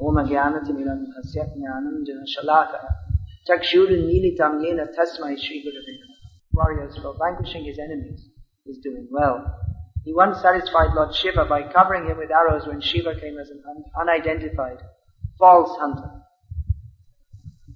[0.00, 2.88] Jnanatimirandhasya Jnananjana Shalakaya
[3.48, 5.98] Chakshurunmilitam Yena Tasmai Shri Gurave
[6.52, 8.28] Warriors for vanquishing his enemies
[8.66, 9.44] is doing well.
[10.04, 13.62] He once satisfied Lord Shiva by covering him with arrows when Shiva came as an
[13.68, 14.78] un- unidentified,
[15.38, 16.22] false hunter.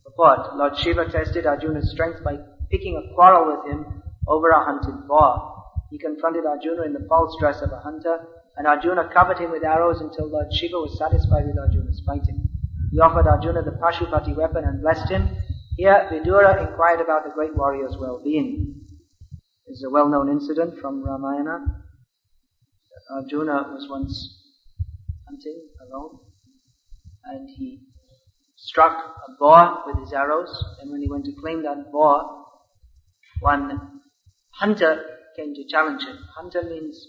[0.04, 2.36] Purport, Lord Shiva tested Arjuna's strength by
[2.70, 5.64] picking a quarrel with him over a hunted boar.
[5.90, 8.18] He confronted Arjuna in the false dress of a hunter,
[8.58, 12.48] and Arjuna covered him with arrows until Lord Shiva was satisfied with Arjuna's fighting.
[12.90, 15.28] He offered Arjuna the Pashupata weapon and blessed him.
[15.76, 18.80] Here, Vidura inquired about the great warrior's well-being.
[19.66, 21.84] This is a well-known incident from Ramayana.
[23.10, 24.42] Arjuna was once
[25.28, 26.18] hunting alone,
[27.24, 27.80] and he
[28.56, 30.50] struck a boar with his arrows,
[30.80, 32.44] and when he went to claim that boar,
[33.40, 34.00] one
[34.50, 35.04] hunter
[35.36, 36.18] came to challenge him.
[36.36, 37.06] Hunter means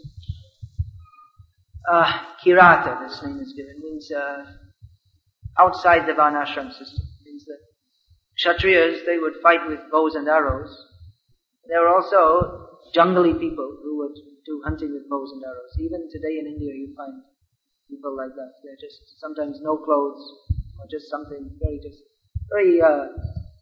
[1.89, 2.11] uh,
[2.43, 4.45] kirata, this name is given, means uh,
[5.57, 7.05] outside the varnashram system.
[7.25, 7.59] means that
[8.39, 10.69] kshatriyas, they would fight with bows and arrows.
[11.67, 15.73] There were also jungly people who would do hunting with bows and arrows.
[15.79, 17.21] Even today in India you find
[17.89, 18.51] people like that.
[18.63, 20.21] They're just sometimes no clothes
[20.79, 22.01] or just something very just
[22.51, 23.07] very uh,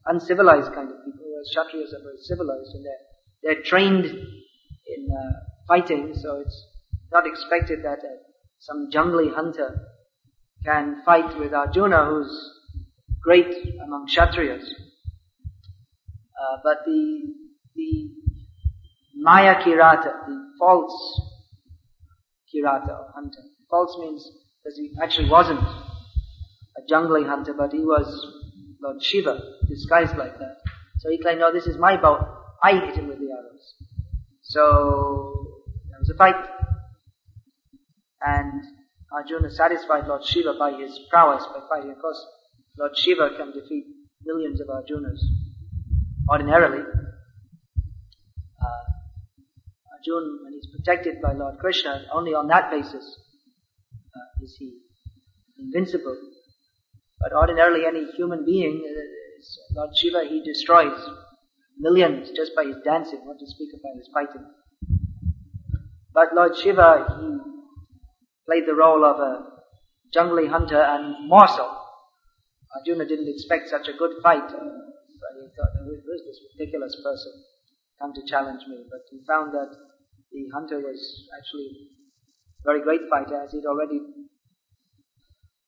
[0.06, 1.26] uncivilized kind of people.
[1.26, 3.04] Whereas kshatriyas are very civilized and they're
[3.44, 5.34] they're trained in uh,
[5.68, 6.68] fighting, so it's
[7.12, 8.27] not expected that uh,
[8.60, 9.88] some jungly hunter
[10.64, 12.52] can fight with Arjuna, who's
[13.22, 14.64] great among kshatriyas.
[16.40, 17.34] Uh, but the
[17.76, 18.12] the
[19.16, 21.22] Maya Kirata, the false
[22.54, 23.42] Kirata or hunter.
[23.70, 24.30] False means
[24.64, 28.08] because he actually wasn't a jungly hunter, but he was
[28.82, 30.58] Lord Shiva, disguised like that.
[31.00, 32.38] So he claimed, no, this is my bow.
[32.64, 33.74] I hit him with the arrows.
[34.42, 36.36] So there was a fight.
[38.22, 38.64] And
[39.12, 41.92] Arjuna satisfied Lord Shiva by his prowess by fighting.
[41.92, 42.26] Of course,
[42.78, 43.86] Lord Shiva can defeat
[44.26, 45.20] millions of Arjunas
[46.30, 46.84] ordinarily.
[48.62, 48.84] Uh,
[49.94, 53.18] Arjuna, when he's protected by Lord Krishna, only on that basis
[54.16, 54.80] uh, is he
[55.58, 56.18] invincible.
[57.20, 61.00] But ordinarily, any human being, uh, Lord Shiva, he destroys
[61.78, 64.46] millions just by his dancing, not to speak about his fighting.
[66.14, 67.57] But Lord Shiva, he
[68.48, 69.46] played the role of a
[70.14, 71.68] jungly hunter and more so.
[72.76, 74.48] Arjuna didn't expect such a good fight.
[74.48, 77.34] But he thought, who is this ridiculous person
[78.00, 78.86] come to challenge me?
[78.90, 79.76] But he found that
[80.32, 81.90] the hunter was actually
[82.60, 84.00] a very great fighter as he'd already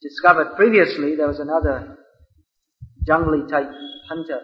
[0.02, 1.16] discovered previously.
[1.16, 1.98] There was another
[3.06, 3.72] jungly type
[4.08, 4.42] hunter,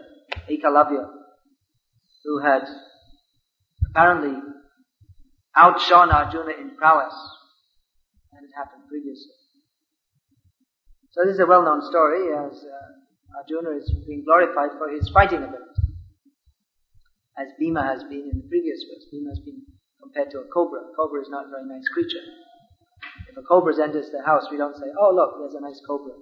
[0.50, 1.08] Ekalavya,
[2.24, 2.62] who had
[3.90, 4.38] apparently
[5.56, 7.14] outshone Arjuna in prowess.
[8.56, 9.36] Happened previously.
[11.12, 15.44] So this is a well-known story as uh, Arjuna is being glorified for his fighting
[15.44, 15.76] ability.
[17.36, 19.04] As Bhima has been in the previous verse.
[19.12, 19.60] Bhima has been
[20.00, 20.80] compared to a cobra.
[20.80, 22.24] A cobra is not a very nice creature.
[23.28, 26.12] If a cobra enters the house, we don't say, oh look, there's a nice cobra.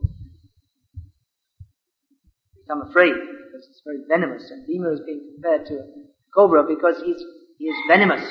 [2.55, 4.51] We become afraid because it's very venomous.
[4.51, 5.87] And Bhima is being compared to a
[6.35, 7.23] cobra because he's,
[7.59, 8.27] he is venomous.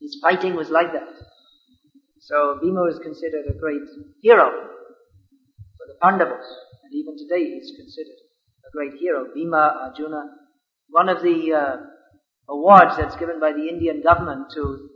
[0.00, 1.08] His fighting was like that.
[2.22, 3.82] So Bhima is considered a great
[4.22, 4.48] hero
[5.76, 6.46] for the Pandavas.
[6.84, 8.20] And even today he's considered
[8.64, 9.26] a great hero.
[9.34, 10.30] Bhima, Arjuna.
[10.88, 11.76] One of the uh,
[12.48, 14.88] awards that's given by the Indian government to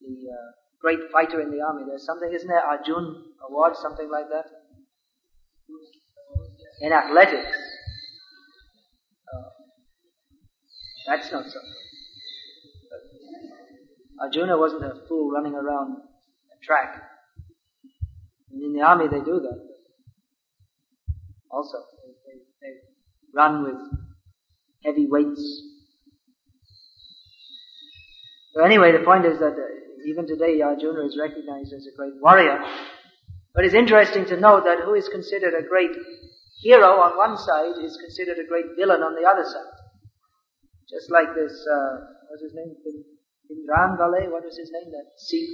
[0.00, 1.82] the uh, great fighter in the army.
[1.84, 2.64] There's something, isn't there?
[2.64, 4.46] Arjun award, something like that?
[6.80, 7.58] In athletics.
[9.34, 9.50] Uh,
[11.08, 11.58] that's not so.
[14.20, 15.96] Arjuna wasn't a fool running around
[16.66, 17.02] track.
[18.50, 19.60] And in the army they do that.
[21.50, 22.72] Also, they, they, they
[23.34, 23.80] run with
[24.84, 25.62] heavy weights.
[28.54, 29.76] So anyway, the point is that uh,
[30.06, 32.58] even today Arjuna is recognized as a great warrior.
[33.54, 35.90] But it's interesting to note that who is considered a great
[36.62, 39.76] hero on one side is considered a great villain on the other side.
[40.88, 41.96] Just like this, uh,
[42.28, 42.76] what's his name?
[43.50, 44.92] Bhindranwale, what was his name?
[44.92, 45.48] That Sikh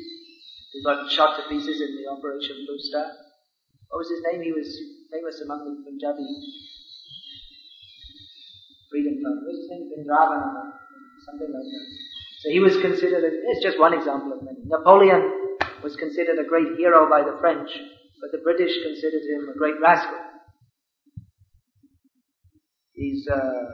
[0.72, 3.06] who got shot to pieces in the Operation Blue Star.
[3.88, 4.42] What was his name?
[4.42, 4.68] He was
[5.12, 6.24] famous among the Punjabi
[8.92, 9.40] freedom fighters.
[9.40, 10.04] What was his name?
[11.24, 11.86] Something like that.
[12.44, 14.58] So he was considered, a, it's just one example of many.
[14.66, 17.70] Napoleon was considered a great hero by the French,
[18.20, 20.18] but the British considered him a great rascal.
[22.92, 23.64] He's, uh,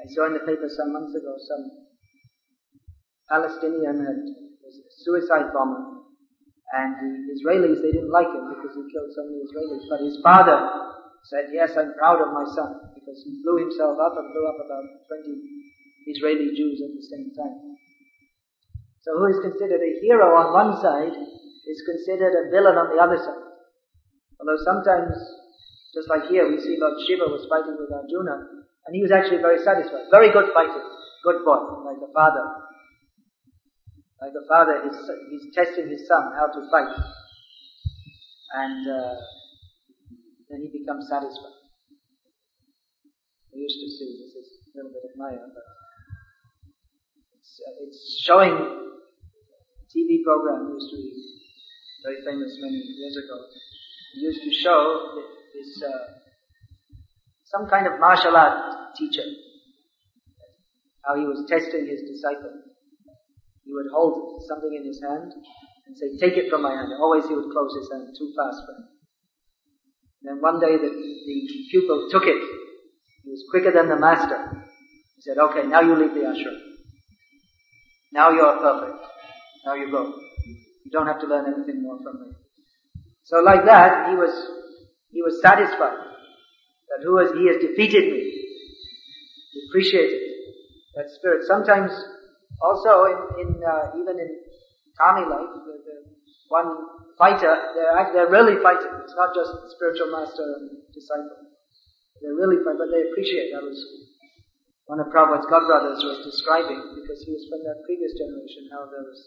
[0.00, 1.70] I saw in the paper some months ago some
[3.28, 4.49] Palestinian had,
[5.04, 6.00] suicide bomber
[6.70, 6.94] And
[7.26, 9.84] the Israelis, they didn't like him because he killed so many Israelis.
[9.90, 10.58] But his father
[11.26, 14.58] said, yes, I'm proud of my son because he blew himself up and blew up
[14.62, 15.34] about 20
[16.06, 17.76] Israeli Jews at the same time.
[19.02, 23.00] So who is considered a hero on one side is considered a villain on the
[23.02, 23.50] other side.
[24.38, 25.16] Although sometimes,
[25.92, 29.42] just like here, we see Lord Shiva was fighting with Arjuna, and he was actually
[29.44, 30.08] very satisfied.
[30.10, 30.80] Very good fighter.
[31.24, 32.69] Good boy, like a father.
[34.20, 35.00] Like a father, he's,
[35.32, 36.92] he's testing his son how to fight.
[38.52, 39.16] And uh,
[40.50, 41.56] then he becomes satisfied.
[43.48, 45.64] I used to see, this is a little bit of Maya, but
[47.32, 48.54] it's, uh, it's showing
[49.88, 51.10] TV program used to be
[52.04, 53.36] very famous many years ago.
[54.14, 55.16] It used to show
[55.54, 56.20] this, uh,
[57.44, 59.24] some kind of martial art teacher,
[61.04, 62.69] how he was testing his disciple.
[63.64, 65.32] He would hold something in his hand
[65.86, 66.92] and say, take it from my hand.
[66.98, 68.88] Always he would close his hand too fast for him.
[70.22, 72.42] And then one day the, the pupil took it.
[73.24, 74.64] He was quicker than the master.
[75.16, 76.58] He said, okay, now you leave the ashram.
[78.12, 79.04] Now you're perfect.
[79.64, 80.14] Now you go.
[80.84, 82.32] You don't have to learn anything more from me.
[83.24, 84.32] So like that, he was,
[85.10, 85.98] he was satisfied
[86.88, 88.20] that who has, he has defeated me.
[89.52, 90.20] He appreciated
[90.96, 91.44] that spirit.
[91.46, 91.92] Sometimes
[92.58, 94.30] also, in, in uh, even in
[95.00, 95.96] army life, the, the
[96.50, 96.66] one
[97.16, 98.90] fighter, they're, they're really fighting.
[99.04, 101.46] It's not just spiritual master and disciple.
[102.20, 103.52] They're really fighting, but they appreciate.
[103.54, 103.78] That was
[104.86, 108.68] one of Prabhupada's godbrothers was describing because he was from that previous generation.
[108.72, 109.20] How there was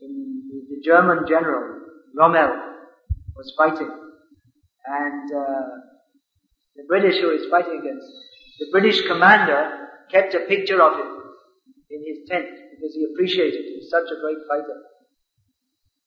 [0.00, 1.82] in the, German general
[2.16, 2.54] Rommel
[3.36, 5.68] was fighting, and uh,
[6.76, 8.06] the British who he was fighting against,
[8.58, 11.15] the British commander kept a picture of him
[12.06, 14.78] his tent because he appreciated he was such a great fighter.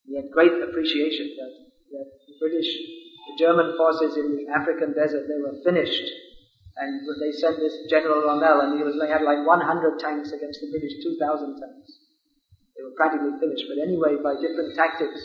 [0.07, 1.53] He had great appreciation that,
[1.93, 6.07] that the British, the German forces in the African desert, they were finished.
[6.79, 10.63] And they sent this General Rommel and he was, they had like 100 tanks against
[10.63, 11.91] the British 2,000 tanks.
[12.79, 13.67] They were practically finished.
[13.67, 15.19] But anyway, by different tactics,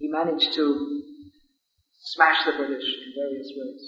[0.00, 0.64] he managed to
[2.16, 3.84] smash the British in various ways.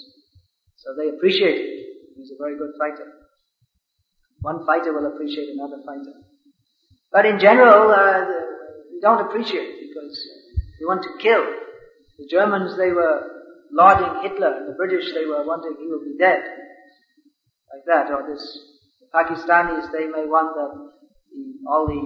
[0.77, 2.13] So they appreciated.
[2.13, 3.22] He was a very good fighter.
[4.43, 6.19] One fighter will appreciate another fighter.
[7.13, 8.27] But in general, uh,
[8.91, 10.19] we don't appreciate because
[10.79, 11.47] we want to kill.
[12.19, 13.23] The Germans, they were
[13.71, 14.51] lauding Hitler.
[14.57, 16.43] and The British, they were wanting he will be dead.
[17.71, 18.11] Like that.
[18.11, 18.43] Or this,
[18.99, 20.91] the Pakistanis, they may want that
[21.69, 22.03] all the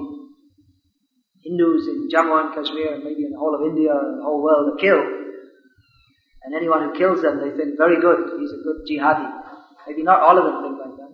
[1.42, 4.44] Hindus in Jammu and Kashmir and maybe in the whole of India and the whole
[4.44, 5.10] world are killed.
[6.44, 9.26] And anyone who kills them, they think, very good, he's a good jihadi.
[9.88, 11.07] Maybe not all of them think like that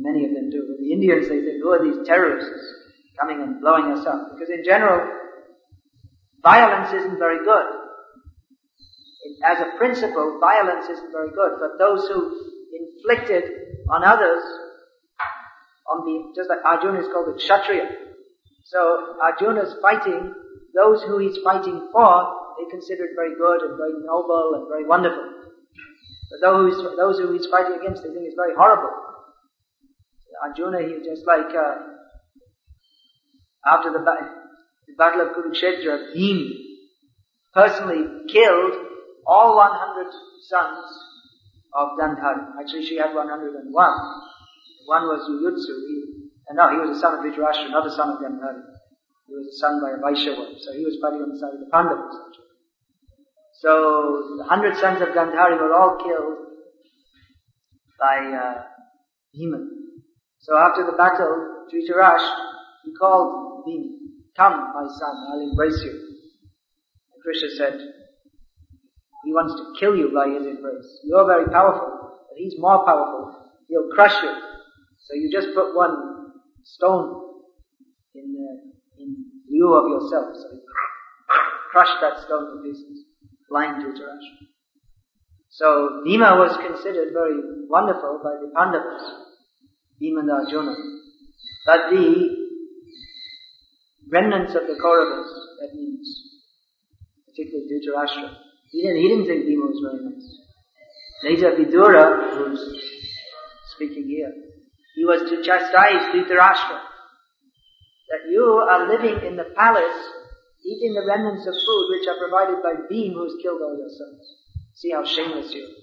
[0.00, 0.64] many of them do.
[0.66, 2.50] But the Indians, they think, who are these terrorists
[3.18, 4.32] coming and blowing us up?
[4.32, 5.06] Because in general,
[6.42, 7.66] violence isn't very good.
[9.44, 11.60] As a principle, violence isn't very good.
[11.60, 13.44] But those who inflict it
[13.90, 14.42] on others,
[15.88, 17.88] on the, just like Arjuna is called a Kshatriya.
[18.64, 20.32] So Arjuna's fighting,
[20.74, 24.86] those who he's fighting for, they consider it very good and very noble and very
[24.86, 25.24] wonderful.
[26.30, 28.90] But those, those who he's fighting against, they think it's very horrible.
[30.42, 31.74] Arjuna, he just like uh,
[33.66, 36.50] after the, the, battle of Kurukshetra, Bhim
[37.52, 38.74] personally killed
[39.26, 40.06] all 100
[40.48, 40.84] sons
[41.74, 42.60] of Gandhari.
[42.60, 43.72] Actually, she had 101.
[43.72, 45.74] One was Yuyutsu.
[45.86, 48.62] He, and no, he was a son of Dhritarashtra, not a son of Gandhari.
[49.26, 50.58] He was a son by a Vaishyava.
[50.58, 52.16] So he was fighting on the side of the Pandavas.
[53.60, 56.38] So the hundred sons of Gandhari were all killed
[57.98, 58.62] by uh.
[60.40, 62.26] So after the battle, Dhritarash,
[62.84, 63.96] he called Bhima,
[64.36, 65.92] come my son, I'll embrace you.
[65.92, 67.78] And Krishna said,
[69.24, 71.00] he wants to kill you by his embrace.
[71.04, 71.92] You're very powerful,
[72.28, 73.52] but he's more powerful.
[73.68, 74.32] He'll crush you.
[74.32, 76.32] So you just put one
[76.64, 77.20] stone
[78.14, 79.16] in, uh, in
[79.50, 80.36] lieu of yourself.
[80.36, 80.60] So he
[81.70, 83.04] crushed that stone to pieces,
[83.50, 84.48] blind Dhritarash.
[85.50, 87.36] So Bhima was considered very
[87.68, 89.29] wonderful by the Pandavas.
[90.00, 90.74] Bhima and Arjuna.
[91.66, 92.36] But the
[94.10, 95.28] remnants of the Kauravas,
[95.60, 96.08] that means
[97.26, 98.34] particularly Dhritarashtra,
[98.70, 100.26] he didn't, he didn't think Bhima was very nice.
[101.22, 102.60] Later Vidura, who's
[103.74, 104.32] speaking here,
[104.96, 106.80] he was to chastise Dhritarashtra
[108.10, 110.02] that you are living in the palace
[110.64, 114.36] eating the remnants of food which are provided by Bhim who's killed all your sons.
[114.74, 115.80] See how shameless you are.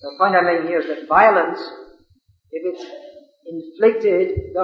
[0.00, 1.60] The point I'm making here is that violence
[2.52, 2.84] if it's
[3.46, 4.54] inflicted,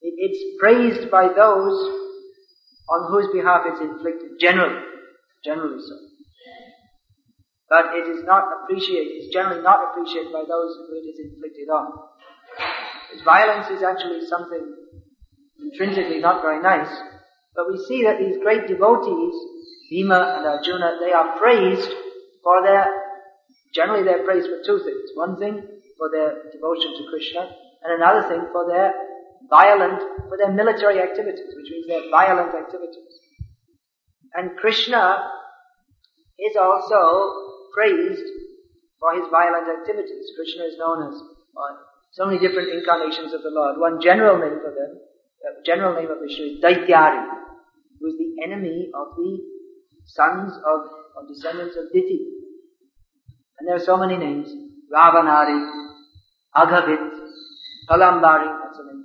[0.00, 1.98] it's praised by those
[2.88, 4.82] on whose behalf it's inflicted, generally,
[5.44, 5.94] generally so.
[7.68, 11.68] But it is not appreciated, it's generally not appreciated by those who it is inflicted
[11.68, 11.92] on.
[13.08, 14.74] Because violence is actually something
[15.60, 16.88] intrinsically not very nice,
[17.54, 19.34] but we see that these great devotees,
[19.90, 21.90] Bhima and Arjuna, they are praised
[22.42, 22.86] for their,
[23.74, 25.10] generally they're praised for two things.
[25.14, 25.62] One thing,
[25.98, 27.50] for their devotion to Krishna,
[27.82, 28.94] and another thing for their
[29.50, 33.18] violent, for their military activities, which means their violent activities.
[34.34, 35.30] And Krishna
[36.38, 38.26] is also praised
[39.00, 40.30] for his violent activities.
[40.36, 41.74] Krishna is known as uh,
[42.12, 43.78] so many different incarnations of the Lord.
[43.78, 44.98] One general name for them,
[45.42, 47.26] uh, general name of Vishnu is Daityari,
[48.00, 49.38] who is the enemy of the
[50.06, 50.80] sons of,
[51.16, 52.26] of descendants of Diti.
[53.58, 54.48] And there are so many names.
[54.92, 55.87] Ravanari,
[56.56, 57.10] Aghavit,
[57.88, 59.04] Palambari, that's the name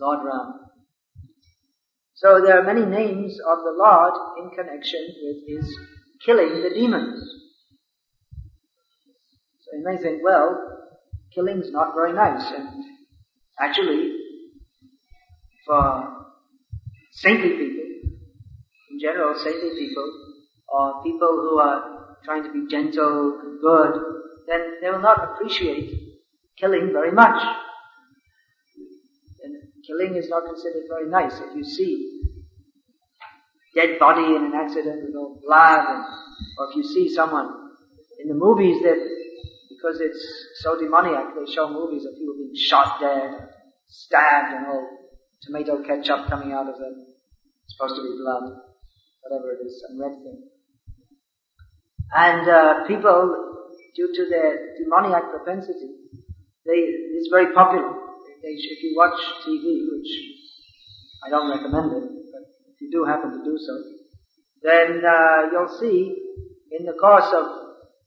[0.00, 0.54] Lord Ram.
[2.14, 5.78] So there are many names of the Lord in connection with his
[6.24, 7.22] killing the demons.
[9.60, 10.58] So you may think, well,
[11.34, 12.84] killing's not very nice, and
[13.58, 14.16] actually,
[15.66, 16.26] for
[17.12, 17.84] saintly people,
[18.90, 20.12] in general, saintly people,
[20.68, 21.89] or people who are
[22.24, 24.00] trying to be gentle and good,
[24.46, 25.94] then they will not appreciate
[26.58, 27.40] killing very much.
[29.42, 29.54] And
[29.86, 31.38] killing is not considered very nice.
[31.40, 32.22] If you see
[33.74, 36.04] dead body in an accident with all blood, and,
[36.58, 37.48] or if you see someone
[38.22, 38.98] in the movies that
[39.70, 40.20] because it's
[40.60, 43.48] so demoniac, they show movies of people being shot dead,
[43.88, 44.86] stabbed, and all
[45.42, 47.06] tomato ketchup coming out of them.
[47.64, 48.60] It's supposed to be blood,
[49.22, 50.42] whatever it is, some red thing.
[52.12, 55.94] And uh, people, due to their demoniac propensity,
[56.66, 56.78] they
[57.16, 57.92] it's very popular.
[58.42, 60.10] They, if you watch TV, which
[61.24, 63.74] I don't recommend it, but if you do happen to do so,
[64.62, 66.16] then uh, you'll see
[66.72, 67.46] in the course of,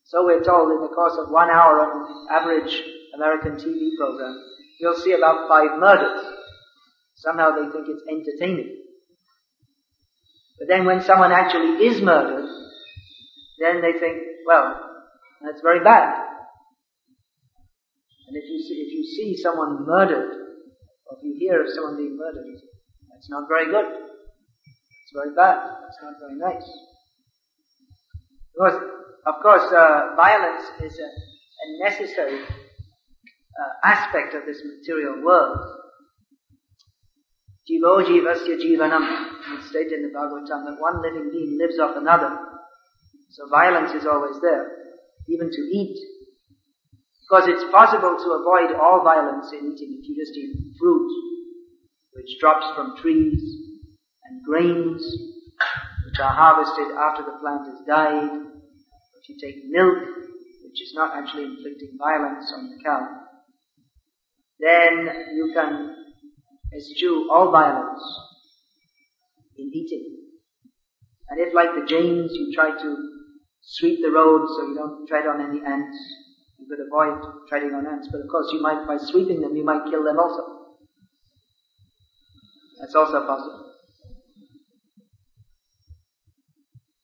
[0.05, 2.81] so we're told, in the course of one hour on average
[3.15, 4.37] American TV program,
[4.79, 6.25] you'll see about five murders.
[7.15, 8.83] Somehow they think it's entertaining.
[10.59, 12.49] But then when someone actually is murdered,
[13.63, 14.75] then they think, well,
[15.41, 16.19] that's very bad.
[18.27, 20.31] And if you see, if you see someone murdered,
[21.05, 22.45] or if you hear of someone being murdered,
[23.11, 23.85] that's not very good.
[23.85, 25.57] It's very bad.
[25.87, 26.69] It's not very nice.
[28.53, 28.81] Because,
[29.25, 35.57] of course, uh, violence is a, a necessary uh, aspect of this material world.
[37.69, 39.31] Jivo jivasya jivanam.
[39.57, 42.52] It's stated in the Bhagavatam that one living being lives off another.
[43.33, 44.69] So violence is always there,
[45.27, 45.97] even to eat.
[47.25, 51.09] Because it's possible to avoid all violence in eating if you just eat fruit,
[52.13, 53.41] which drops from trees,
[54.25, 55.01] and grains,
[56.05, 58.29] which are harvested after the plant has died.
[59.17, 59.97] If you take milk,
[60.63, 63.07] which is not actually inflicting violence on the cow,
[64.59, 65.95] then you can
[66.77, 68.03] eschew all violence
[69.57, 70.17] in eating.
[71.29, 73.12] And if like the Jains you try to
[73.63, 75.97] sweep the road so you don't tread on any ants,
[76.59, 79.63] you could avoid treading on ants, but of course you might, by sweeping them, you
[79.63, 80.75] might kill them also.
[82.79, 83.73] That's also possible.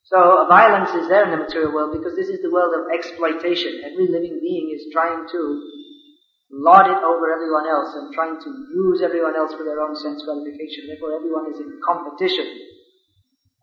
[0.04, 3.86] So violence is there in the material world because this is the world of exploitation.
[3.86, 5.40] Every living being is trying to
[6.52, 10.26] lord it over everyone else and trying to use everyone else for their own sense
[10.26, 10.90] gratification.
[10.90, 12.50] Therefore everyone is in competition.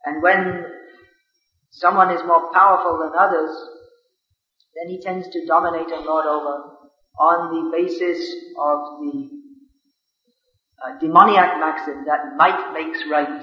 [0.06, 0.75] And when
[1.76, 3.50] someone is more powerful than others,
[4.74, 6.76] then he tends to dominate and lord over
[7.18, 8.18] on the basis
[8.58, 9.28] of the
[10.84, 13.42] uh, demoniac maxim that might makes right.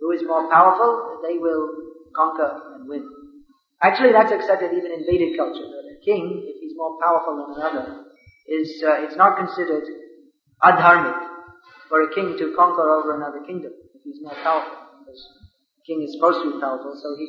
[0.00, 1.68] Who is more powerful, they will
[2.14, 3.08] conquer and win.
[3.82, 5.66] Actually, that's accepted even in Vedic culture.
[5.66, 8.04] That a king, if he's more powerful than another,
[8.48, 9.84] is uh, it's not considered
[10.62, 11.18] adharmic
[11.88, 14.78] for a king to conquer over another kingdom if he's more powerful.
[14.98, 15.22] Because
[15.88, 17.26] king is supposed to be powerful, so he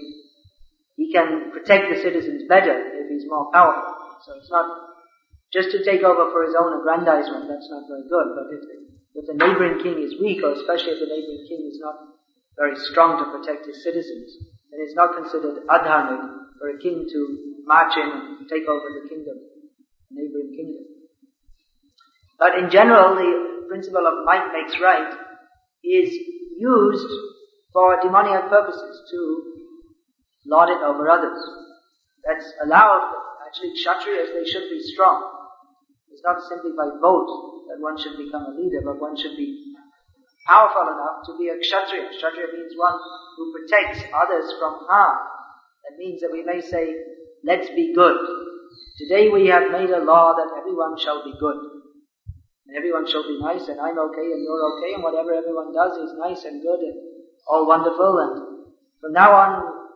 [1.00, 4.20] he can protect the citizens better if he's more powerful.
[4.28, 4.68] So it's not
[5.56, 7.48] just to take over for his own aggrandizement.
[7.48, 8.28] That's not very good.
[8.36, 8.76] But if the,
[9.16, 11.96] if the neighboring king is weak, or especially if the neighboring king is not
[12.60, 14.36] very strong to protect his citizens,
[14.70, 16.20] then it's not considered adharmic
[16.60, 17.20] for a king to
[17.64, 19.40] march in and take over the kingdom,
[20.12, 20.84] the neighboring kingdom.
[22.38, 25.16] But in general, the principle of might makes right
[25.82, 26.12] is
[26.60, 27.08] used
[27.74, 29.20] for demoniac purposes to
[30.46, 31.40] lord it over others.
[32.26, 33.14] That's allowed.
[33.46, 35.40] Actually, kshatriyas, they should be strong.
[36.12, 39.74] It's not simply by vote that one should become a leader, but one should be
[40.46, 42.10] powerful enough to be a kshatriya.
[42.18, 42.98] Kshatriya means one
[43.38, 45.18] who protects others from harm.
[45.86, 46.94] That means that we may say,
[47.46, 48.18] let's be good.
[48.98, 51.56] Today we have made a law that everyone shall be good.
[52.68, 55.98] And everyone shall be nice and I'm okay and you're okay and whatever everyone does
[55.98, 57.09] is nice and good and
[57.50, 58.34] all wonderful and
[59.02, 59.52] from now on,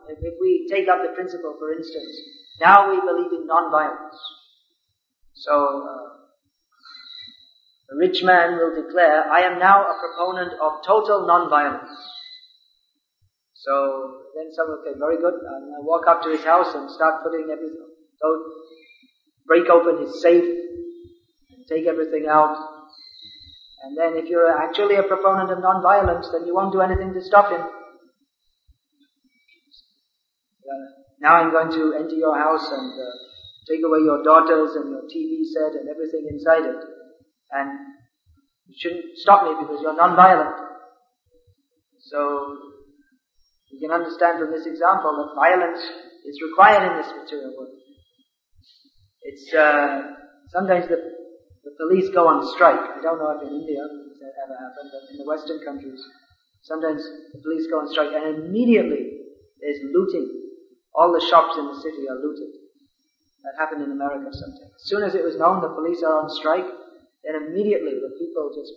[0.08, 2.16] if, we take up the principle for instance,
[2.60, 4.16] now we believe in non-violence.
[5.34, 6.08] So, uh,
[7.92, 11.90] a rich man will declare, I am now a proponent of total non-violence.
[13.54, 16.90] So then someone will say, very good, and I walk up to his house and
[16.90, 17.88] start putting everything,
[18.20, 18.44] so
[19.46, 20.64] break open his safe
[21.68, 22.73] take everything out.
[23.84, 27.20] And then if you're actually a proponent of non-violence, then you won't do anything to
[27.20, 27.60] stop him.
[31.20, 33.12] now I'm going to enter your house and uh,
[33.68, 36.80] take away your daughters and your TV set and everything inside it.
[37.52, 37.70] And
[38.66, 40.56] you shouldn't stop me because you're non-violent.
[42.00, 42.56] So,
[43.70, 45.80] you can understand from this example that violence
[46.24, 47.76] is required in this material world.
[49.22, 50.02] It's, uh,
[50.48, 51.13] sometimes the,
[51.64, 52.80] the police go on strike.
[52.80, 56.00] I don't know if in India that ever happened, but in the Western countries,
[56.62, 57.02] sometimes
[57.32, 59.24] the police go on strike and immediately
[59.60, 60.28] there's looting.
[60.94, 62.54] All the shops in the city are looted.
[63.42, 64.72] That happened in America sometimes.
[64.76, 66.68] As soon as it was known the police are on strike,
[67.24, 68.72] then immediately the people just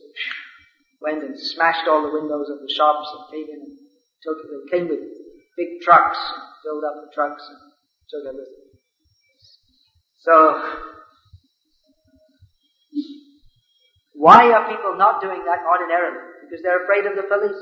[1.00, 3.78] went and smashed all the windows of the shops and came in and
[4.24, 4.38] took.
[4.44, 5.00] They came with
[5.58, 7.60] big trucks, and filled up the trucks and
[8.10, 8.68] took everything.
[10.20, 10.97] So,
[14.18, 16.42] why are people not doing that ordinarily?
[16.42, 17.62] Because they're afraid of the police.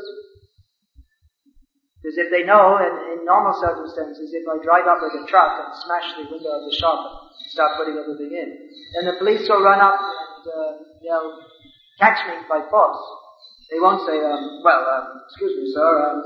[2.00, 5.52] Because if they know, in, in normal circumstances, if I drive up with a truck
[5.68, 8.50] and smash the window of the shop and start putting everything in,
[8.96, 10.72] then the police will run up and uh,
[11.04, 11.44] they'll
[12.00, 13.04] catch me by force.
[13.68, 16.24] They won't say, um, well, um, excuse me, sir, um,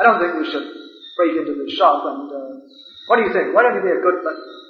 [0.00, 0.66] I don't think we should
[1.14, 2.52] break into the shop and, uh,
[3.06, 3.54] what do you think?
[3.54, 4.18] Why don't you be a good,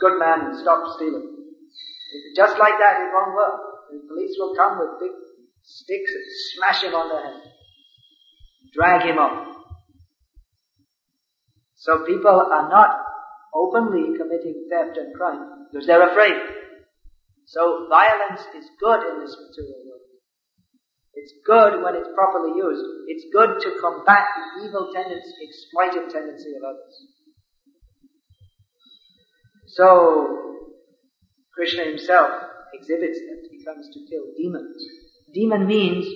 [0.03, 1.25] good man and stop stealing?
[2.35, 3.70] Just like that, it won't work.
[3.91, 5.13] The police will come with big
[5.63, 6.25] sticks and
[6.55, 7.43] smash him on the head.
[8.73, 9.57] Drag him off.
[11.75, 12.91] So people are not
[13.55, 16.39] openly committing theft and crime because they're afraid.
[17.47, 20.01] So violence is good in this material world.
[21.15, 22.85] It's good when it's properly used.
[23.09, 26.95] It's good to combat the evil tendency, exploitive tendency of others.
[29.67, 30.67] So,
[31.55, 32.31] Krishna himself
[32.75, 33.49] exhibits that.
[33.51, 34.77] He comes to kill demons.
[35.35, 36.07] Demon means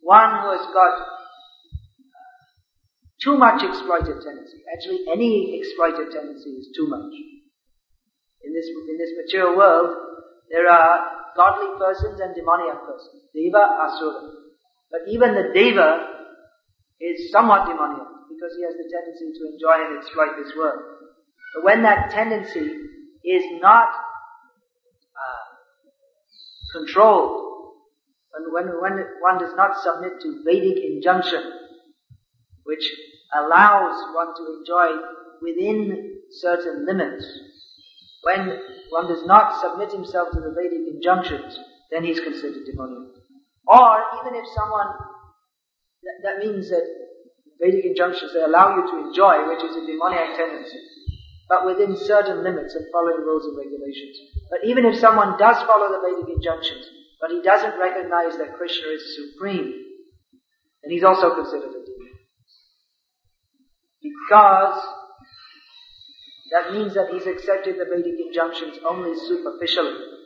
[0.00, 0.94] one who has got
[3.22, 4.62] too much exploitive tendency.
[4.72, 7.12] Actually, any exploitive tendency is too much.
[8.42, 9.96] In this, in this material world,
[10.50, 13.22] there are godly persons and demoniac persons.
[13.34, 14.30] Deva, Asura.
[14.90, 16.12] But even the Deva
[17.00, 20.82] is somewhat demoniac because he has the tendency to enjoy and exploit this world.
[21.54, 22.74] But when that tendency
[23.24, 24.01] is not uh,
[26.72, 27.74] controlled,
[28.34, 31.42] and when, when one does not submit to Vedic injunction,
[32.64, 32.84] which
[33.34, 35.02] allows one to enjoy
[35.42, 37.26] within certain limits.
[38.22, 38.58] When
[38.90, 41.58] one does not submit himself to the Vedic injunctions,
[41.90, 43.16] then he's considered demoniac.
[43.66, 44.88] Or even if someone,
[46.02, 46.86] that, that means that
[47.60, 50.78] Vedic injunctions, they allow you to enjoy, which is a demoniac tendency,
[51.52, 54.16] but within certain limits and following rules and regulations.
[54.48, 56.88] But even if someone does follow the Vedic injunctions,
[57.20, 59.68] but he doesn't recognize that Krishna is supreme,
[60.80, 62.16] then he's also considered a demon.
[64.00, 64.80] Because
[66.56, 70.24] that means that he's accepted the Vedic injunctions only superficially.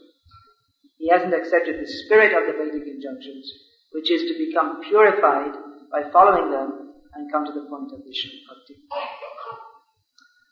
[0.97, 3.51] He hasn't accepted the spirit of the Vedic injunctions,
[3.91, 5.59] which is to become purified
[5.91, 8.79] by following them and come to the point of Vishnu Bhakti.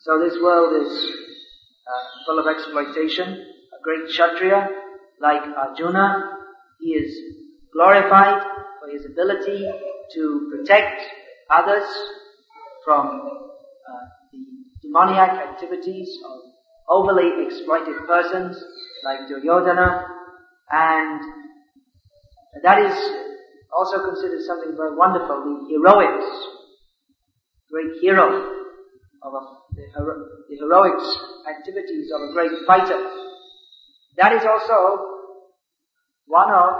[0.04, 3.26] So this world is uh, full of exploitation.
[3.26, 4.68] A great Kshatriya,
[5.18, 6.40] like Arjuna,
[6.78, 7.18] he is
[7.72, 8.42] glorified
[8.78, 9.66] for his ability
[10.12, 11.00] to protect
[11.48, 11.88] others
[12.84, 14.44] from uh, the
[14.82, 16.38] demoniac activities of
[16.86, 18.62] overly exploited persons
[19.04, 20.04] like Duryodhana,
[20.70, 21.22] and
[22.62, 23.10] that is
[23.74, 26.26] also considered something very wonderful, the heroics,
[27.70, 28.63] great hero
[29.24, 29.40] of a,
[29.72, 30.14] the, hero,
[30.48, 33.00] the heroics activities of a great fighter.
[34.16, 35.00] That is also
[36.26, 36.70] one of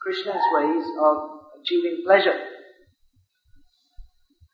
[0.00, 1.16] Krishna's ways of
[1.60, 2.38] achieving pleasure.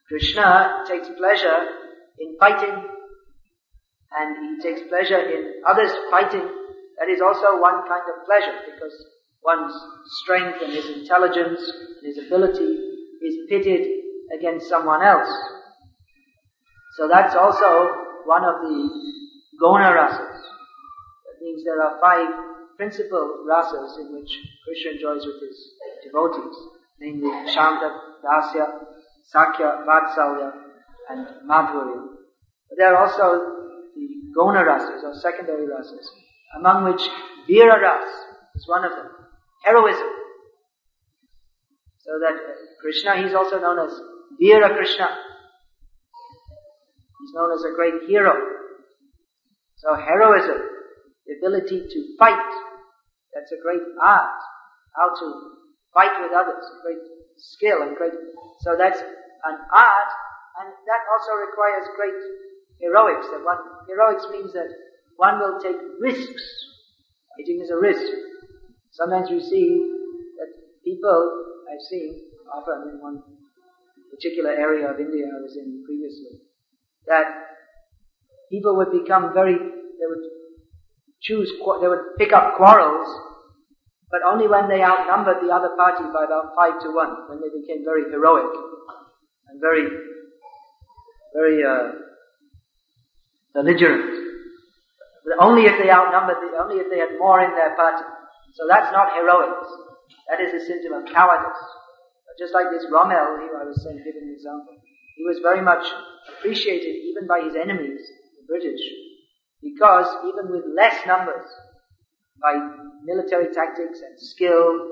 [0.09, 1.67] Krishna takes pleasure
[2.19, 2.77] in fighting
[4.13, 6.47] and he takes pleasure in others fighting.
[6.99, 8.93] That is also one kind of pleasure because
[9.43, 9.73] one's
[10.23, 12.79] strength and his intelligence and his ability
[13.23, 13.89] is pitted
[14.39, 15.33] against someone else.
[16.93, 17.67] So that's also
[18.27, 18.91] one of the
[19.61, 20.41] gauna rasas.
[21.25, 22.29] That means there are five
[22.77, 24.31] principal rasas in which
[24.65, 25.57] Krishna enjoys with his
[26.05, 26.57] devotees,
[27.01, 27.91] namely Shanta,
[28.23, 28.67] Dasya,
[29.35, 30.53] Sakhya, Vatsalya,
[31.09, 32.09] and Madhurya.
[32.69, 33.41] But there are also
[33.95, 36.07] the gauna rasas or secondary rasas,
[36.59, 37.03] among which
[37.47, 38.09] Vira ras
[38.55, 39.09] is one of them.
[39.65, 40.09] Heroism.
[42.01, 42.35] So that
[42.81, 43.99] Krishna, he's also known as
[44.39, 45.09] Vira Krishna.
[47.23, 48.35] He's known as a great hero.
[49.77, 50.59] So heroism,
[51.27, 52.51] the ability to fight,
[53.35, 54.43] that's a great art.
[54.95, 55.27] How to
[55.95, 57.03] fight with others, a great
[57.39, 58.13] skill and great,
[58.61, 60.11] so that's an art,
[60.61, 62.19] and that also requires great
[62.81, 63.27] heroics.
[63.31, 63.59] That one,
[63.89, 64.69] heroics means that
[65.17, 66.43] one will take risks.
[67.37, 68.13] Fighting is a risk.
[68.91, 69.81] Sometimes we see
[70.39, 70.51] that
[70.85, 71.17] people,
[71.73, 72.21] I've seen,
[72.53, 73.23] often in one
[74.11, 76.52] particular area of India I was in previously,
[77.07, 77.27] that
[78.51, 80.25] people would become very, they would
[81.23, 83.09] choose, they would pick up quarrels,
[84.11, 87.49] but only when they outnumbered the other party by about five to one, when they
[87.49, 88.53] became very heroic
[89.49, 89.89] and very,
[91.33, 91.97] very uh,
[93.55, 94.23] belligerent.
[95.25, 98.05] But only if they outnumbered, the, only if they had more in their party.
[98.53, 99.71] So that's not heroics.
[100.29, 101.63] That is a symptom of cowardice.
[102.29, 104.77] But just like this Rommel, who I was saying, giving an example,
[105.17, 105.85] he was very much
[106.29, 108.01] appreciated even by his enemies,
[108.39, 108.81] the British,
[109.63, 111.47] because even with less numbers,
[112.41, 112.55] by
[113.05, 114.89] military tactics and skill,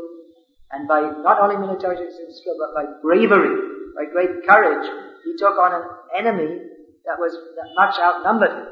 [0.73, 3.57] and by not only military tactics and skill, but by bravery,
[3.97, 4.87] by great courage,
[5.25, 5.85] he took on an
[6.17, 6.63] enemy
[7.05, 7.37] that was
[7.75, 8.69] much outnumbered.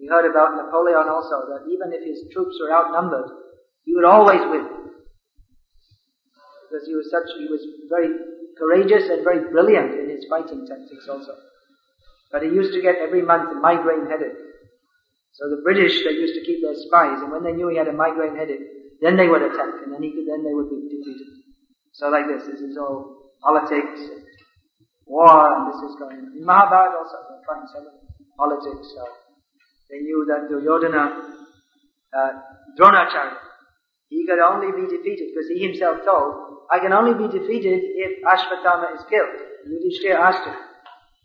[0.00, 3.30] We heard about Napoleon also, that even if his troops were outnumbered,
[3.84, 4.66] he would always win.
[6.66, 8.10] Because he was such, he was very
[8.58, 11.34] courageous and very brilliant in his fighting tactics also.
[12.30, 14.38] But he used to get every month a migraine headache.
[15.34, 17.88] So the British, they used to keep their spies, and when they knew he had
[17.88, 20.86] a migraine headache, then they would attack, and then he could, then they would be
[20.86, 21.26] defeated.
[21.92, 23.98] So like this, this is all politics,
[25.06, 26.22] war, and this is going.
[26.38, 27.66] In Mahabharata also, they're trying
[28.38, 29.02] politics, so
[29.90, 31.22] they knew that Duryodhana,
[32.14, 32.32] uh,
[32.78, 33.38] Dronacharya,
[34.08, 38.22] he could only be defeated because he himself told, I can only be defeated if
[38.24, 39.36] Ashwatthama is killed.
[39.66, 40.56] Yudhishthira asked him,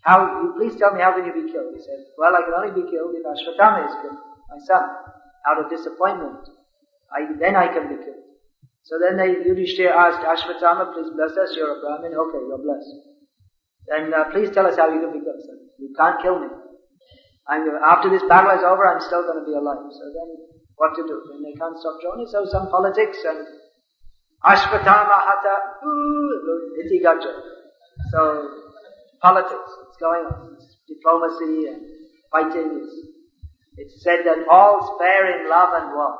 [0.01, 1.75] how, please tell me how can you be killed?
[1.75, 4.83] He said, well, I can only be killed if Ashwatthama is killed, my son,
[5.47, 6.47] out of disappointment.
[7.11, 8.23] I, then I can be killed.
[8.83, 12.95] So then they, Yudhishthira asked Ashwatthama, please bless us, you're a Brahmin, okay, you're blessed.
[13.87, 15.41] Then uh, please tell us how you can be killed.
[15.79, 16.47] You can't kill me.
[17.49, 19.81] I'm, after this battle is over, I'm still going to be alive.
[19.89, 20.29] So then,
[20.77, 21.17] what to do?
[21.33, 22.29] Then they can't stop joining.
[22.29, 23.41] So some politics and
[24.45, 25.55] Ashwatthama Hata,
[26.79, 27.33] iti gaja.
[28.11, 28.47] So
[29.21, 30.55] politics, it's going on.
[30.55, 31.81] It's diplomacy and
[32.31, 32.83] fighting.
[32.83, 32.95] It's,
[33.75, 36.15] it's said that all's fair in love and war.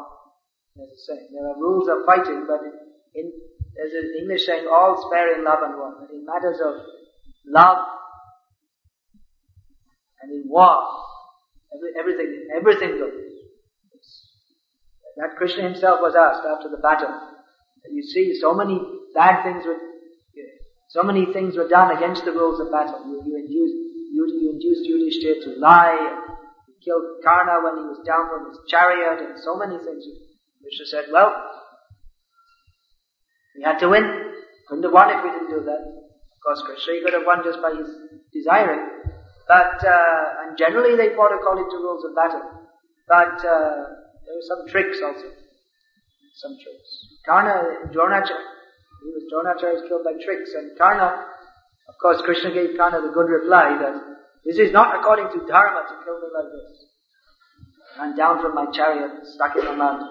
[0.76, 1.28] There's a saying.
[1.32, 2.60] There are rules of fighting, but
[3.16, 3.32] in,
[3.76, 5.96] there's an English saying, all's fair in love and war.
[6.00, 6.76] But in matters of
[7.48, 7.78] love
[10.22, 10.76] and in war,
[11.74, 13.14] every, everything, everything goes.
[15.18, 17.39] That Krishna himself was asked after the battle.
[17.88, 18.80] You see, so many
[19.14, 19.78] bad things were,
[20.90, 23.06] so many things were done against the rules of battle.
[23.06, 23.78] You, you induced,
[24.12, 26.18] you, you induced Yudhishthira to lie,
[26.68, 30.04] you killed Karna when he was down from his chariot, and so many things.
[30.62, 31.34] Krishna said, well,
[33.56, 34.34] we had to win.
[34.68, 35.82] Couldn't have won if we didn't do that.
[35.82, 37.90] Of course, Krishna could have won just by his
[38.34, 38.86] desiring.
[39.48, 42.42] But, uh, and generally they fought according to rules of battle.
[43.08, 45.26] But, uh, there were some tricks also.
[46.36, 46.90] Some tricks.
[47.30, 48.42] Karna, Dronacharya,
[49.06, 50.50] he was Dronacharya was killed by tricks.
[50.58, 51.30] And Karna,
[51.88, 53.94] of course, Krishna gave Karna the good reply that
[54.44, 56.74] this is not according to dharma to kill me like this.
[58.02, 60.10] And down from my chariot, stuck in the mountain.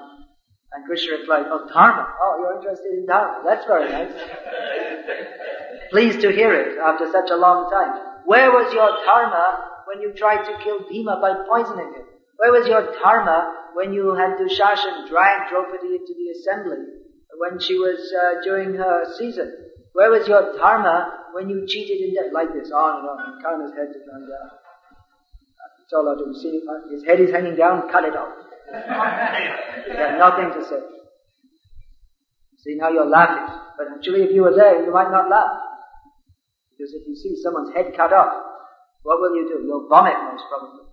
[0.70, 2.07] And Krishna replied, oh, dharma.
[2.22, 3.42] Oh, you're interested in dharma.
[3.44, 4.14] That's very nice.
[5.90, 8.22] Pleased to hear it after such a long time.
[8.26, 12.07] Where was your dharma when you tried to kill Bhima by poisoning him?
[12.37, 17.07] Where was your dharma when you had Dushashan drag Draupadi into the assembly
[17.38, 19.53] when she was uh, during her season?
[19.92, 22.70] Where was your dharma when you cheated in debt like this?
[22.70, 23.18] On and on.
[23.33, 24.27] And Karna's head is down.
[25.83, 26.61] It's all out of see,
[26.92, 28.29] his head is hanging down, cut it off.
[28.68, 30.81] he had nothing to say.
[32.59, 33.48] See, now you're laughing.
[33.79, 35.64] But actually, if you were there, you might not laugh.
[36.77, 38.37] Because if you see someone's head cut off,
[39.03, 39.64] what will you do?
[39.64, 40.85] You'll vomit most probably.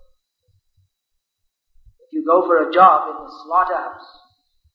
[2.00, 4.08] If you go for a job in the slaughterhouse,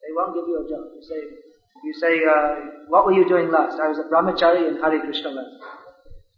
[0.05, 0.93] They won't give you a job.
[0.93, 1.21] You say,
[1.85, 3.79] you say, uh, what were you doing last?
[3.81, 5.61] I was a brahmachari in Hare Krishna land.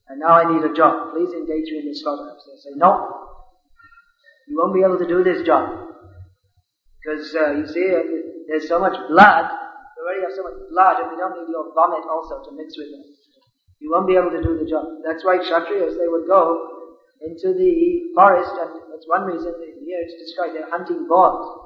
[0.09, 1.13] And now I need a job.
[1.15, 2.45] Please engage me in this slaughterhouse.
[2.47, 2.91] They say, no.
[4.49, 5.71] You won't be able to do this job.
[7.01, 8.03] Because, uh, you see, uh,
[8.49, 9.47] there's so much blood.
[9.49, 12.77] We already have so much blood and we don't need your vomit also to mix
[12.77, 13.07] with it.
[13.81, 14.87] You won't be able to do the job.
[15.03, 16.71] That's why Kshatriyas, they would go
[17.23, 19.55] into the forest and that's one reason
[19.93, 21.62] here it's described they're hunting boars.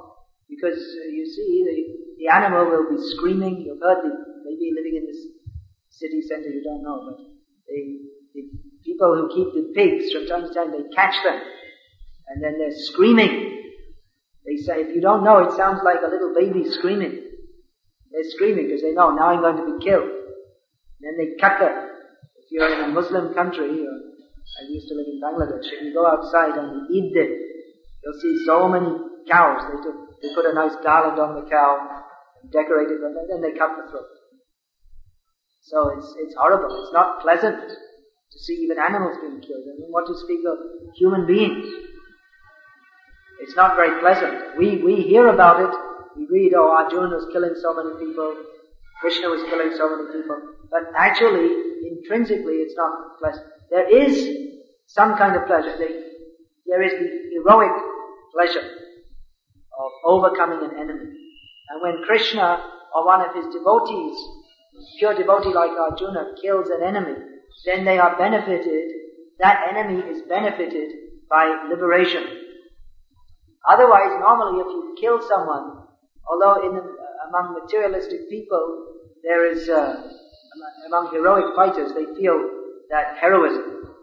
[0.49, 3.61] Because uh, you see, the, the animal will be screaming.
[3.61, 4.11] You've heard the,
[4.43, 5.21] maybe living in this
[5.89, 7.17] city center, you don't know, but
[7.67, 7.99] they,
[8.33, 8.49] the
[8.83, 11.41] people who keep the pigs, from time to time, they catch them.
[12.27, 13.57] And then they're screaming.
[14.45, 17.27] They say, if you don't know, it sounds like a little baby screaming.
[18.11, 20.07] They're screaming because they know, now I'm going to be killed.
[20.07, 21.75] And then they cut them.
[22.37, 25.93] If you're in a Muslim country, or I used to live in Bangladesh, if you
[25.93, 27.29] go outside on the Eid
[28.03, 28.87] you'll see so many
[29.29, 29.61] cows.
[29.67, 32.03] They took they put a nice garland on the cow,
[32.51, 34.09] decorated them, and then they cut the throat.
[35.61, 36.83] So it's, it's horrible.
[36.83, 39.65] It's not pleasant to see even animals being killed.
[39.67, 40.57] I mean, what to speak of
[40.95, 41.67] human beings?
[43.41, 44.57] It's not very pleasant.
[44.57, 45.77] We, we hear about it.
[46.17, 48.35] We read, oh, Arjuna was killing so many people.
[49.01, 50.41] Krishna was killing so many people.
[50.71, 51.51] But actually,
[51.85, 53.45] intrinsically, it's not pleasant.
[53.69, 55.77] There is some kind of pleasure.
[55.77, 57.71] There is the heroic
[58.33, 58.76] pleasure
[60.03, 61.13] overcoming an enemy.
[61.69, 64.17] And when Krishna or one of his devotees,
[64.99, 67.15] pure devotee like Arjuna, kills an enemy,
[67.65, 68.91] then they are benefited,
[69.39, 70.91] that enemy is benefited
[71.29, 72.23] by liberation.
[73.67, 75.83] Otherwise, normally if you kill someone,
[76.29, 76.79] although in
[77.27, 78.85] among materialistic people,
[79.23, 80.09] there is, uh,
[80.87, 82.39] among heroic fighters, they feel
[82.89, 83.95] that heroism.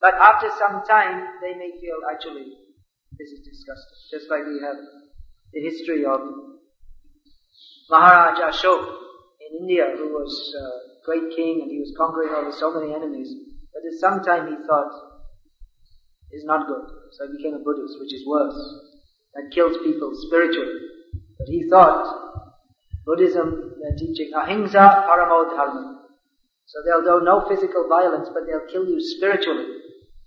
[0.00, 2.52] But after some time, they may feel actually,
[3.18, 3.98] this is disgusting.
[4.10, 4.76] Just like we have
[5.54, 6.20] the history of
[7.88, 8.82] Maharaja Ashok
[9.38, 13.32] in India, who was a great king and he was conquering over so many enemies.
[13.72, 14.90] But at some time he thought,
[16.32, 16.82] is not good.
[17.12, 18.58] So he became a Buddhist, which is worse.
[19.34, 20.80] That kills people spiritually.
[21.38, 22.50] But he thought,
[23.06, 26.00] Buddhism, they're teaching ahimsa paramo dharma.
[26.66, 29.66] So they'll do no physical violence, but they'll kill you spiritually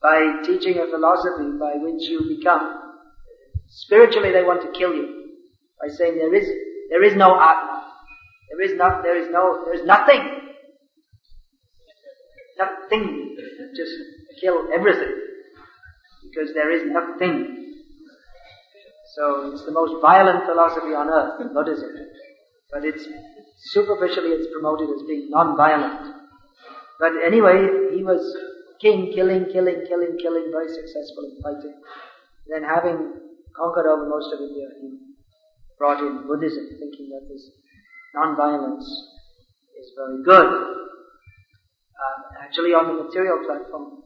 [0.01, 2.87] by teaching a philosophy by which you become
[3.67, 5.16] Spiritually, they want to kill you
[5.81, 6.47] by saying there is
[6.89, 7.93] there is no atma,
[8.49, 10.23] there is not there is no there is nothing,
[12.57, 13.35] nothing.
[13.75, 13.91] Just
[14.41, 15.13] kill everything
[16.23, 17.65] because there is nothing.
[19.15, 21.89] So it's the most violent philosophy on earth, Buddhism.
[22.71, 23.07] But it's
[23.73, 26.15] superficially it's promoted as being non-violent.
[26.99, 28.21] But anyway, he was
[28.79, 31.73] king, killing, killing, killing, killing, very successful in fighting.
[32.47, 33.13] Then having
[33.55, 35.06] conquered over most of India, he
[35.77, 37.49] brought in Buddhism, thinking that this
[38.13, 38.85] non-violence
[39.79, 40.47] is very good.
[41.97, 44.03] Um, actually, on the material platform,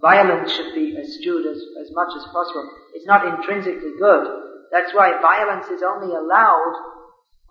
[0.00, 2.68] violence should be eschewed as, as much as possible.
[2.94, 4.24] It's not intrinsically good.
[4.72, 6.74] That's why violence is only allowed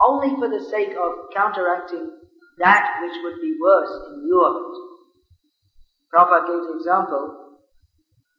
[0.02, 2.12] only for the sake of counteracting
[2.60, 4.76] that which would be worse in view of it.
[6.14, 7.60] Prabhupada gave the example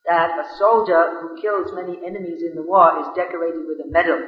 [0.07, 4.21] that a soldier who kills many enemies in the war is decorated with a medal.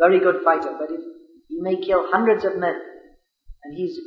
[0.00, 1.00] Very good fighter, but if
[1.48, 2.74] he may kill hundreds of men,
[3.64, 4.00] and he's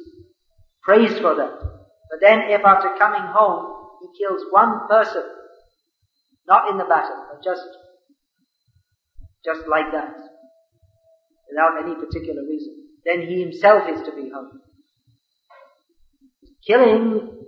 [0.81, 1.53] praised for that.
[2.09, 5.23] But then if after coming home he kills one person,
[6.47, 7.65] not in the battle, but just,
[9.45, 10.15] just like that,
[11.49, 14.59] without any particular reason, then he himself is to be hung.
[16.65, 17.45] Killing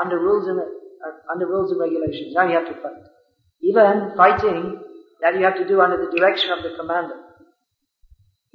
[0.00, 2.34] under rules and uh, under rules and regulations.
[2.34, 3.04] Now you have to fight.
[3.62, 4.78] Even fighting
[5.22, 7.14] that you have to do under the direction of the commander.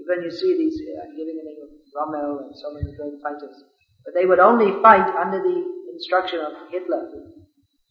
[0.04, 3.24] Even you see these, uh, I'm giving the name of Rommel and so many great
[3.24, 3.64] fighters.
[4.04, 5.64] But they would only fight under the
[5.96, 7.08] instruction of Hitler,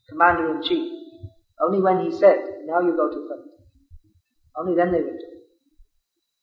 [0.09, 0.93] commander in chief.
[1.57, 3.49] Only when he said, now you go to fight.
[4.61, 5.17] Only then they would.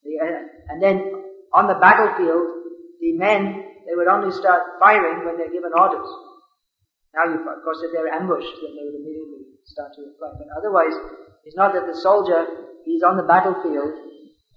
[0.09, 0.41] Uh,
[0.73, 1.13] and then
[1.53, 2.49] on the battlefield,
[2.99, 6.09] the men, they would only start firing when they're given orders.
[7.13, 10.33] Now, you, of course, if they're ambushed, then they would immediately start to reply.
[10.33, 10.97] But otherwise,
[11.45, 12.45] it's not that the soldier,
[12.85, 14.09] he's on the battlefield,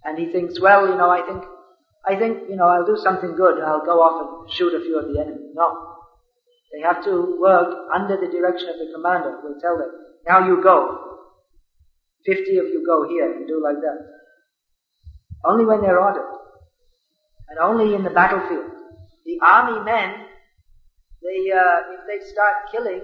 [0.05, 1.45] and he thinks, well, you know, I think,
[2.07, 4.99] I think, you know, I'll do something good, I'll go off and shoot a few
[4.99, 5.53] of the enemy.
[5.55, 5.89] No.
[6.73, 9.91] They have to work under the direction of the commander who will tell them,
[10.27, 10.99] now you go.
[12.25, 13.99] Fifty of you go here and do like that.
[15.45, 16.31] Only when they're ordered.
[17.49, 18.71] And only in the battlefield.
[19.27, 20.27] The army men
[21.23, 22.99] they, uh, if they start killing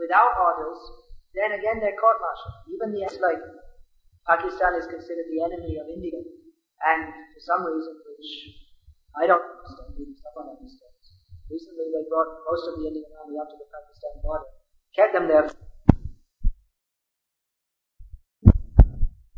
[0.00, 0.80] without orders,
[1.36, 2.56] then again they're court-martialed.
[2.72, 3.44] Even the, like,
[4.24, 6.16] Pakistan is considered the enemy of India.
[6.78, 8.30] And for some reason which
[9.18, 11.18] I don't understand, maybe someone understands,
[11.50, 14.46] recently they brought most of the Indian army up to the Pakistan border,
[14.94, 15.50] kept them there.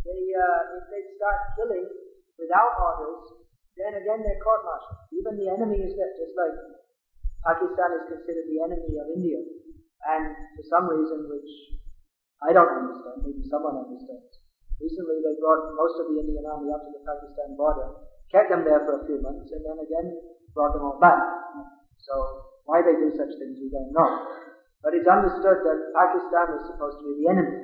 [0.04, 1.86] They, uh, if they start killing
[2.36, 3.46] without orders,
[3.78, 5.08] then again they're court-martialed.
[5.16, 6.56] Even the enemy is there, just like
[7.46, 9.40] Pakistan is considered the enemy of India.
[10.04, 11.52] And for some reason which
[12.40, 14.39] I don't understand, maybe someone understands.
[14.80, 18.00] Recently they brought most of the Indian army up to the Pakistan border,
[18.32, 20.08] kept them there for a few months, and then again
[20.56, 21.20] brought them all back.
[22.00, 22.16] So
[22.64, 24.08] why they do such things we don't know.
[24.80, 27.60] But it's understood that Pakistan is supposed to be the enemy.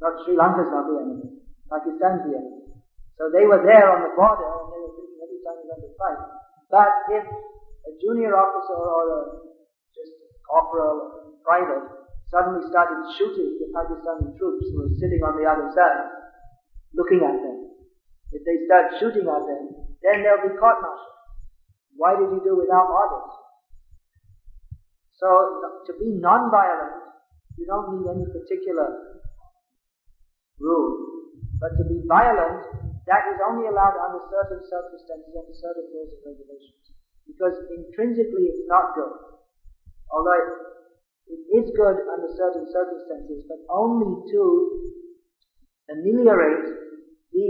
[0.00, 1.28] Not Sri Lanka's not the enemy.
[1.68, 2.64] Pakistan's the enemy.
[3.20, 5.90] So they were there on the border and they were thinking every time we're to
[6.00, 6.20] fight.
[6.70, 9.20] But if a junior officer or a
[9.92, 10.14] just
[10.46, 11.84] corporal or private
[12.30, 16.27] suddenly started shooting the Pakistani troops who were sitting on the other side,
[16.94, 17.58] looking at them.
[18.32, 19.64] If they start shooting at them,
[20.04, 21.16] then they'll be court-martialed.
[21.96, 23.32] Why did you do without orders?
[25.18, 25.28] So,
[25.86, 27.08] to be non-violent,
[27.58, 29.18] you don't need any particular
[30.60, 30.94] rule.
[31.58, 32.62] But to be violent,
[33.10, 36.94] that is only allowed under certain circumstances, under certain rules and regulations.
[37.26, 39.10] Because intrinsically it's not good.
[40.14, 40.38] Although
[41.26, 44.42] it is good under certain circumstances, but only to
[45.90, 46.68] ameliorate
[47.32, 47.48] the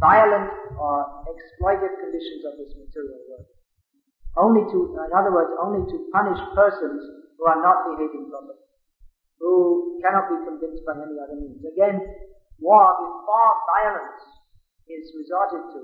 [0.00, 3.48] violent or exploited conditions of this material world.
[4.36, 7.00] Only to, in other words, only to punish persons
[7.38, 8.60] who are not behaving properly,
[9.40, 11.64] who cannot be convinced by any other means.
[11.64, 12.04] Again,
[12.60, 14.20] war, before violence
[14.88, 15.80] is resorted to,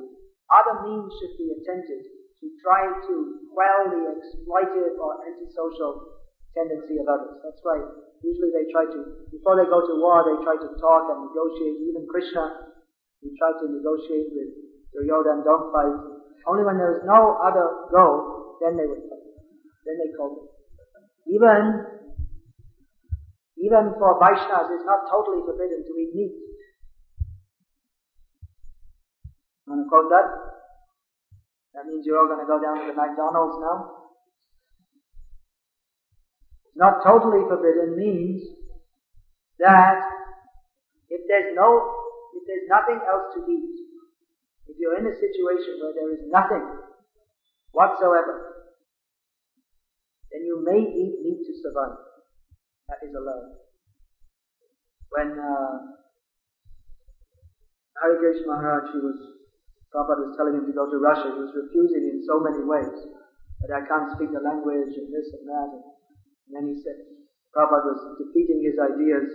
[0.53, 3.15] other means should be attempted to try to
[3.55, 6.21] quell the exploitive or antisocial
[6.53, 7.41] tendency of others.
[7.41, 7.81] That's why
[8.23, 8.99] usually they try to,
[9.35, 11.83] before they go to war, they try to talk and negotiate.
[11.91, 12.73] Even Krishna,
[13.21, 14.51] he tried to negotiate with
[14.95, 15.97] Duryodhana, don't fight.
[16.47, 19.27] Only when there was no other goal, then they would fight.
[19.87, 20.51] Then they called.
[21.27, 21.63] Even,
[23.59, 26.35] even for Vaishnavas, it's not totally forbidden to eat meat.
[29.67, 30.27] Want to quote that?
[31.75, 34.02] That means you're all going to go down to the McDonald's now?
[36.75, 38.43] Not totally forbidden means
[39.59, 40.01] that
[41.09, 41.69] if there's no,
[42.35, 43.77] if there's nothing else to eat,
[44.69, 46.65] if you're in a situation where there is nothing
[47.73, 48.65] whatsoever,
[50.33, 51.99] then you may eat meat to survive.
[52.89, 53.53] That is allowed.
[55.13, 55.93] When uh,
[58.01, 59.19] Harikrishna Maharaj, he was,
[59.93, 62.97] Prabhupada was telling him to go to Russia, he was refusing in so many ways
[63.61, 65.69] that I can't speak the language and this and that.
[65.77, 65.92] And
[66.53, 66.97] then he said,
[67.53, 69.29] Prabhupada was defeating his ideas.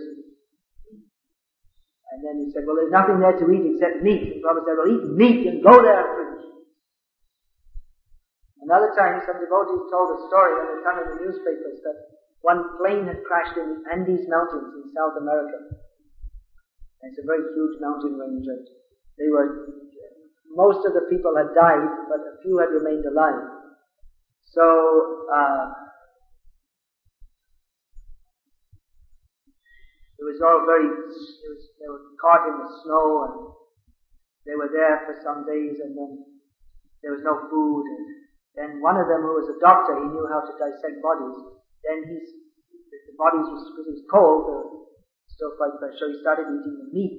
[2.08, 4.38] And then he said, well, there's nothing there to eat except meat.
[4.38, 6.28] And Prabhupada said, well, eat meat and go there and.
[8.68, 11.96] Another time, some devotees told a story that had come in the newspapers that
[12.44, 15.56] one plane had crashed in the Andes Mountains in South America.
[17.00, 18.66] And it's a very huge mountain range and
[19.16, 19.72] they were,
[20.52, 23.72] most of the people had died, but a few had remained alive.
[24.52, 25.87] So, uh,
[30.18, 33.36] It was all very, it was, they were caught in the snow and
[34.42, 36.26] they were there for some days and then
[37.02, 38.02] there was no food and
[38.58, 41.38] then one of them who was a doctor, he knew how to dissect bodies.
[41.86, 42.26] Then he's,
[42.90, 44.78] the bodies was, because it was cold,
[45.54, 47.14] quite fresh, so he started eating the meat.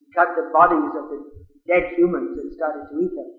[0.00, 1.18] He cut the bodies of the
[1.64, 3.30] dead humans and started to eat them.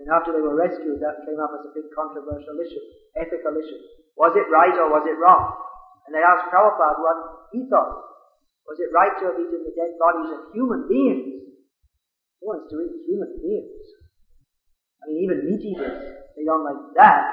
[0.00, 2.84] And after they were rescued, that came up as a big controversial issue,
[3.20, 3.80] ethical issue.
[4.16, 5.65] Was it right or was it wrong?
[6.06, 7.18] And they asked Prabhupada what
[7.50, 8.06] he thought.
[8.66, 11.54] Was it right to have eaten the dead bodies of human beings?
[12.42, 13.82] Who wants to eat human beings?
[15.02, 15.98] I mean, even meat eaters,
[16.34, 17.26] they don't like that.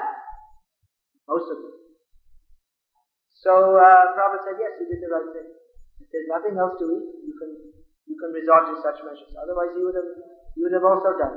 [1.26, 1.74] Most of them.
[3.42, 5.48] So, uh, Prabhupada said, yes, he did the right thing.
[6.00, 7.50] If there's nothing else to eat, you can,
[8.06, 9.34] you can resort to such measures.
[9.36, 10.10] Otherwise, you would have,
[10.56, 11.36] you would have also done.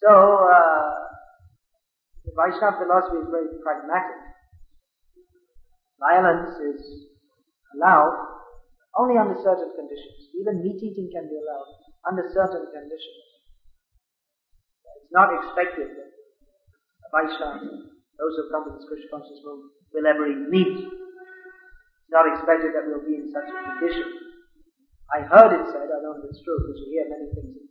[0.00, 0.90] So, uh,
[2.24, 4.25] the Vaishnava philosophy is very pragmatic.
[6.00, 7.08] Violence is
[7.74, 8.36] allowed
[8.96, 10.32] only under certain conditions.
[10.36, 11.68] Even meat eating can be allowed
[12.08, 13.22] under certain conditions.
[15.02, 17.88] It's not expected that a Vaishnava,
[18.18, 20.76] those who come to this Krishna conscious will, will ever eat meat.
[20.84, 24.26] It's not expected that we'll be in such a condition.
[25.14, 27.54] I heard it said, I don't know if it's true, because you hear many things
[27.54, 27.70] that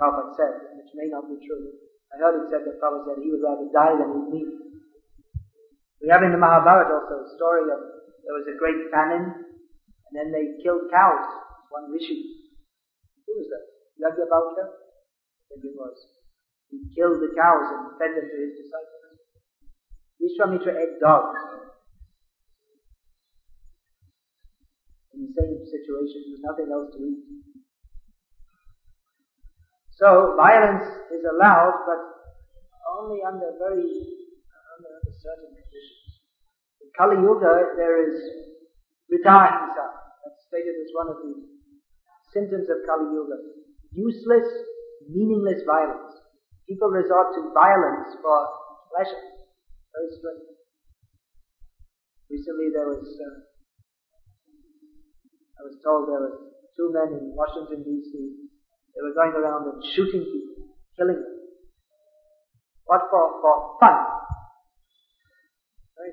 [0.00, 1.76] Prabhupada said, which may not be true.
[2.08, 4.73] I heard it said that Prabhupada said he would rather die than eat meat.
[6.04, 10.12] We have in the Mahabharata also a story of there was a great famine, and
[10.12, 11.24] then they killed cows.
[11.72, 12.44] One rishi.
[13.24, 13.64] Who was that?
[14.04, 14.68] Yajnavalkya?
[14.68, 15.96] I think it was.
[16.68, 19.16] He killed the cows and fed them to his disciples.
[20.20, 21.40] Vishwamitra ate dogs.
[25.16, 27.24] In the same situation, there was nothing else to eat.
[29.96, 30.84] So violence
[31.16, 32.00] is allowed, but
[32.92, 34.13] only under very
[35.24, 36.20] certain conditions.
[36.84, 38.20] In Kali Yuga, there is
[39.08, 39.86] Ritahimsa.
[40.20, 41.32] That's stated as one of the
[42.36, 43.40] symptoms of Kali Yuga.
[43.96, 44.44] Useless,
[45.08, 46.12] meaningless violence.
[46.68, 48.36] People resort to violence for
[48.92, 49.24] pleasure.
[52.30, 53.36] Recently there was, uh,
[55.54, 56.36] I was told there were
[56.76, 58.10] two men in Washington DC.
[58.10, 61.34] They were going around and shooting people, killing them.
[62.86, 63.40] What for?
[63.40, 64.13] For fun.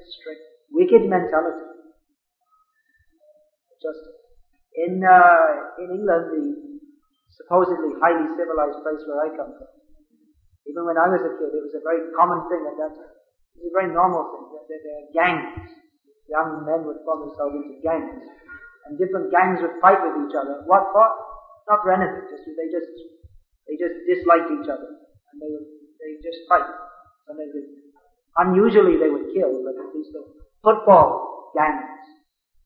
[0.02, 0.41] Strict,
[0.72, 1.68] wicked mentality.
[3.82, 4.04] Just
[4.78, 6.43] in uh, in England, the
[7.34, 9.72] supposedly highly civilized place where I come from.
[10.70, 13.16] Even when I was a kid, it was a very common thing at that time.
[13.58, 14.45] It was a very normal thing.
[14.70, 15.68] There, there, are gangs.
[16.30, 18.24] Young men would form themselves into gangs.
[18.88, 20.64] And different gangs would fight with each other.
[20.70, 21.08] What for?
[21.68, 22.30] Not for anything.
[22.30, 22.89] Just, they just,
[23.68, 24.89] they just disliked each other.
[25.34, 25.68] And they would,
[25.99, 26.68] they just fight.
[27.28, 27.49] And they
[28.38, 30.23] unusually they would kill, but at least the
[30.63, 32.03] football gangs.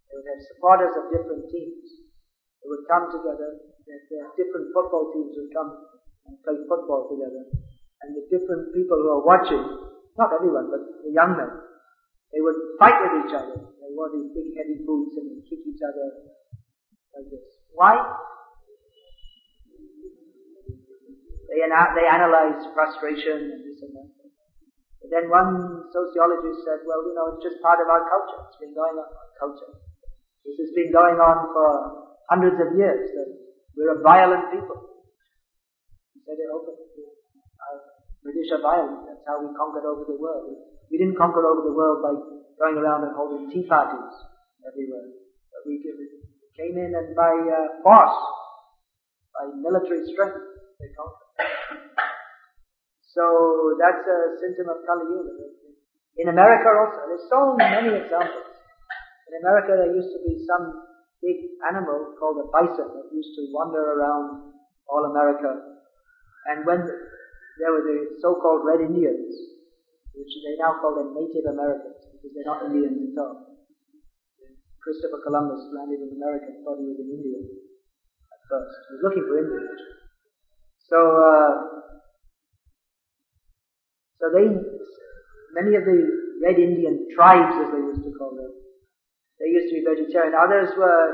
[0.10, 2.06] They would have supporters of different teams.
[2.62, 3.74] They would come together.
[4.38, 5.70] Different football teams would come
[6.26, 7.50] and play football together.
[8.02, 9.86] And the different people who are watching
[10.18, 11.52] not everyone, but the young men.
[12.32, 13.56] They would fight with each other.
[13.56, 16.32] They wore these big heavy boots and kick each other
[17.16, 17.44] like this.
[17.72, 18.00] Why?
[21.48, 24.25] They, they analyze frustration and this and that.
[25.12, 28.42] Then one sociologist said, well, you know, it's just part of our culture.
[28.50, 29.72] It's been going on, our culture.
[30.46, 31.70] This has been going on for
[32.30, 33.30] hundreds of years, that
[33.78, 34.78] we're a violent people.
[36.14, 36.86] He said it openly.
[38.26, 39.06] British are violent.
[39.06, 40.50] That's how we conquered over the world.
[40.90, 42.18] We didn't conquer over the world by
[42.58, 44.18] going around and holding tea parties
[44.66, 45.14] everywhere.
[45.54, 45.78] But we
[46.58, 48.18] came in and by uh, force,
[49.30, 50.42] by military strength,
[50.82, 51.94] they conquered.
[53.16, 53.24] So
[53.80, 55.56] that's a symptom of Kali Yuga.
[56.20, 58.60] In America also, there's so many examples.
[59.32, 60.84] In America there used to be some
[61.24, 64.52] big animal called a bison that used to wander around
[64.92, 65.80] all America.
[66.52, 69.32] And when there were the so-called Red Indians,
[70.12, 73.56] which they now call them Native Americans because they're not Indians at all.
[74.84, 78.76] Christopher Columbus landed in America and thought he was an Indian at first.
[78.86, 79.82] He was looking for Indians.
[80.86, 81.75] So, uh,
[84.26, 84.50] so they,
[85.54, 86.02] many of the
[86.42, 88.50] Red Indian tribes, as they used to call them,
[89.38, 90.34] they used to be vegetarian.
[90.34, 91.06] Others were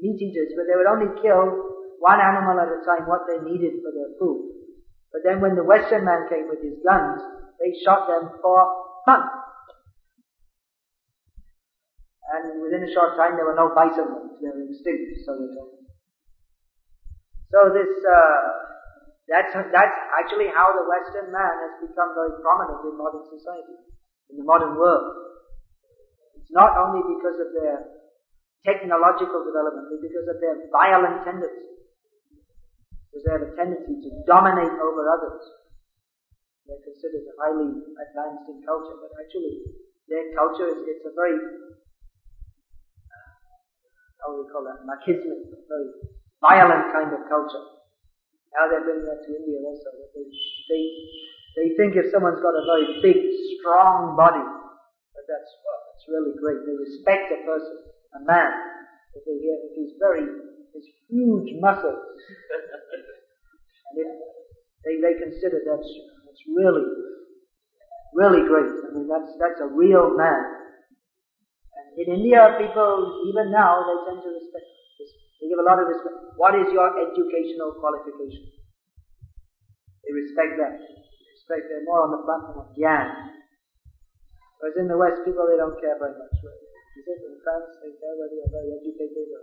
[0.00, 3.84] meat eaters, but they would only kill one animal at a time, what they needed
[3.84, 4.56] for their food.
[5.12, 7.20] But then when the Western man came with his guns,
[7.60, 8.56] they shot them for
[9.04, 9.20] fun.
[12.32, 14.40] And within a short time there were no bison left.
[14.40, 15.76] They were extinct, so they told.
[17.52, 18.79] So this, uh,
[19.30, 23.78] that's, that's actually how the Western man has become very prominent in modern society,
[24.28, 25.06] in the modern world.
[26.36, 27.78] It's not only because of their
[28.66, 31.70] technological development, but because of their violent tendencies
[33.10, 35.42] because they have a tendency to dominate over others.
[36.66, 39.58] They're considered highly advanced in culture, but actually
[40.06, 41.34] their culture is it's a very
[44.22, 45.90] how do we call that machismic, very
[46.38, 47.79] violent kind of culture.
[48.56, 49.90] Now they're bringing that to India also.
[50.14, 50.26] They,
[50.70, 50.82] they,
[51.54, 53.18] they think if someone's got a very big,
[53.58, 56.58] strong body, that that's well, that's really great.
[56.66, 57.76] They respect a person,
[58.18, 58.50] a man,
[59.14, 60.26] if they hear if he's very
[60.74, 61.98] his huge muscles.
[63.90, 64.08] and it,
[64.84, 65.90] they, they consider that's,
[66.24, 66.86] that's really,
[68.14, 68.70] really great.
[68.70, 70.40] I mean, that's, that's a real man.
[71.76, 74.79] And in India, people, even now, they tend to respect.
[75.40, 76.36] They give a lot of respect.
[76.36, 78.44] What is your educational qualification?
[80.04, 80.76] They respect that.
[80.76, 83.08] They respect, they're more on the platform of Gyan.
[84.60, 86.36] Whereas in the West, people, they don't care very much.
[87.00, 89.42] Is it in France, they care whether you're very educated or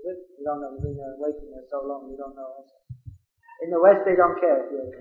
[0.00, 0.20] is it?
[0.36, 0.76] You don't know.
[0.76, 2.64] You've been away from there so long, you don't know.
[3.64, 4.92] In the West, they don't care if you're,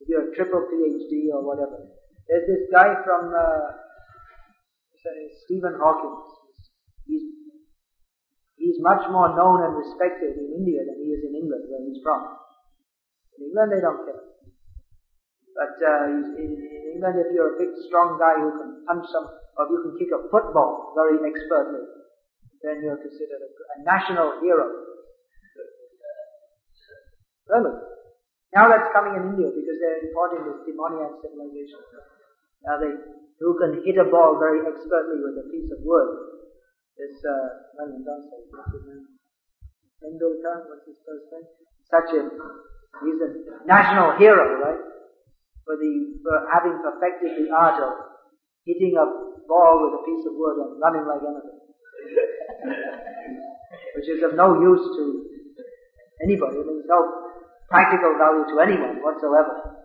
[0.00, 1.80] if you're a triple PhD or whatever.
[2.28, 3.68] There's this guy from uh,
[5.44, 6.16] Stephen Hawking.
[7.06, 7.22] He's
[8.66, 12.02] he's much more known and respected in India than he is in England, where he's
[12.02, 12.18] from.
[13.38, 14.22] In England, they don't care.
[15.54, 16.50] But uh, in, in
[16.98, 20.10] England, if you're a big, strong guy who can punch some, or you can kick
[20.10, 21.86] a football very expertly,
[22.66, 24.66] then you're considered a, a national hero.
[27.46, 27.78] relevant.
[28.50, 31.78] Now that's coming in India because they're importing this demoniac civilization.
[32.66, 32.90] Now they,
[33.38, 36.35] who can hit a ball very expertly with a piece of wood.
[36.96, 37.66] This, uh?
[40.00, 41.44] Tendulkar, what's his first name?
[41.88, 42.24] Such a,
[43.04, 43.30] he's a
[43.66, 44.80] national hero, right?
[45.64, 45.92] For the,
[46.24, 47.92] for having perfected the art of
[48.64, 49.04] hitting a
[49.48, 51.60] ball with a piece of wood and running like an anything.
[53.96, 55.04] Which is of no use to
[56.22, 56.58] anybody.
[56.60, 57.26] I no
[57.68, 59.84] practical value to anyone whatsoever.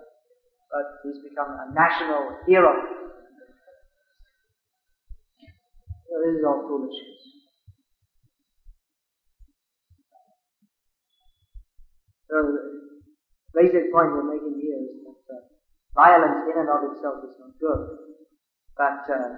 [0.71, 3.00] But he's become a national hero.
[6.11, 7.23] This is all foolishness.
[12.27, 12.63] So the
[13.55, 15.39] basic point we're making here is that uh,
[15.95, 17.81] violence in and of itself is not good.
[18.75, 19.35] But uh,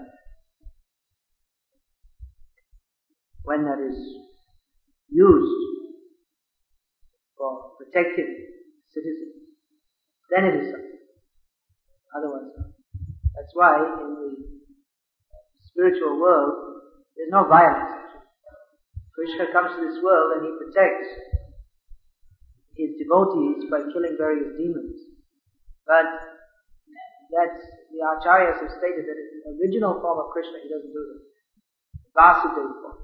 [3.43, 3.97] when that is
[5.09, 5.61] used
[7.37, 8.33] for protecting
[8.89, 9.61] citizens,
[10.31, 10.99] then it is something.
[12.17, 12.73] Otherwise, not.
[13.37, 14.62] That's why in the
[15.73, 16.85] spiritual world,
[17.17, 18.03] there's no violence.
[19.13, 21.09] Krishna comes to this world and he protects
[22.77, 24.97] his devotees by killing various demons.
[25.85, 26.09] But
[27.29, 27.61] that's,
[27.93, 31.21] the acharyas have stated that in the original form of Krishna, he doesn't do that.
[32.13, 32.97] Vasudeva form.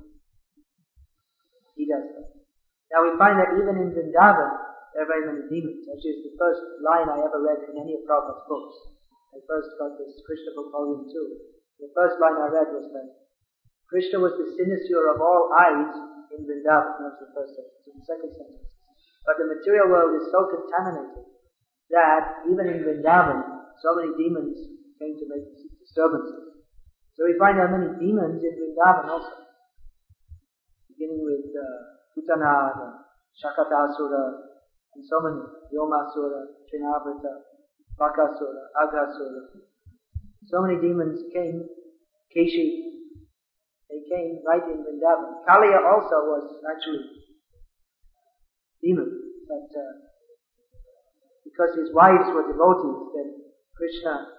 [1.77, 2.29] He does that.
[2.89, 4.49] Now we find that even in Vrindavan,
[4.93, 5.85] there are very many demons.
[5.85, 8.75] Actually, it's the first line I ever read in any of Prabhupada's books.
[9.29, 11.58] I first got this Krishna book volume 2.
[11.79, 13.07] The first line I read was that
[13.87, 15.95] Krishna was the sinecure of all eyes
[16.35, 16.99] in Vrindavan.
[16.99, 17.87] That's the first sentence.
[17.87, 18.67] The second sentence.
[19.23, 21.23] But the material world is so contaminated
[21.89, 23.41] that even in Vrindavan,
[23.79, 24.59] so many demons
[24.99, 25.47] came to make
[25.79, 26.67] disturbances.
[27.15, 29.47] So we find are many demons in Vrindavan also.
[30.91, 31.63] Beginning with uh,
[32.11, 32.93] Putana and
[33.39, 34.51] Shakatasura,
[34.95, 37.33] and so many, Vyomasura, Trinavrita,
[37.95, 39.68] Bakasura, Aghasura.
[40.47, 41.67] So many demons came,
[42.35, 42.89] Keshi,
[43.89, 45.43] they came right in Vrindavan.
[45.49, 47.09] Kaliya also was actually
[48.81, 49.09] demon,
[49.49, 49.93] but uh,
[51.43, 53.29] because his wives were devotees, then
[53.75, 54.29] Krishna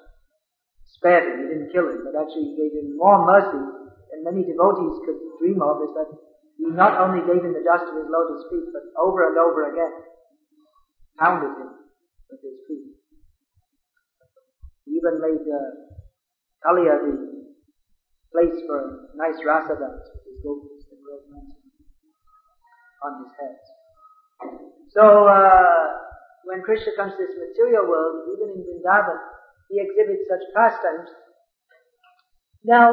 [0.86, 3.58] spared him, he didn't kill him, but actually gave him more mercy
[4.10, 6.10] than many devotees could dream of, is that
[6.56, 9.72] he not only gave him the dust of his lotus feet, but over and over
[9.72, 9.92] again
[11.18, 11.70] pounded him
[12.30, 12.94] with his feet.
[14.86, 15.89] He even made uh,
[16.64, 17.14] Kaliya the
[18.32, 21.26] place for a nice rasa dance with his gopis and rose
[23.00, 23.56] on his head.
[24.92, 26.00] So, uh,
[26.44, 29.18] when Krishna comes to this material world, even in Vrindavan,
[29.70, 31.08] he exhibits such pastimes.
[32.64, 32.92] Now,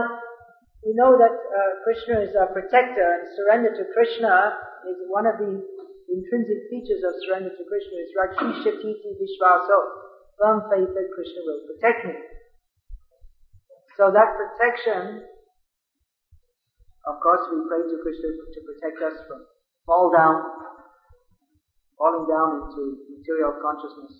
[0.85, 4.55] we know that uh, Krishna is our protector and surrender to Krishna
[4.87, 5.59] is one of the
[6.07, 9.79] intrinsic features of surrender to Krishna is Rakshishati Vishvaso.
[10.39, 12.13] Firm faith that Krishna will protect me.
[13.97, 15.25] So that protection,
[17.09, 19.41] of course we pray to Krishna to protect us from
[19.89, 20.37] fall down,
[21.97, 24.13] falling down into material consciousness.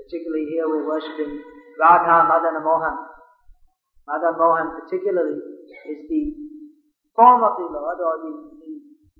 [0.00, 1.44] Particularly here we're worshipping
[1.76, 2.96] Radha Madana Mohan.
[4.08, 6.24] Madan Mohan particularly is the
[7.12, 8.32] form of the Lord or the,
[8.64, 8.74] the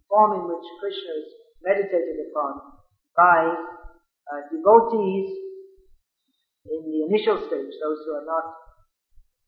[0.08, 1.28] form in which Krishna is
[1.60, 2.80] meditated upon
[3.12, 5.36] by uh, devotees
[6.64, 8.59] in the initial stage, those who are not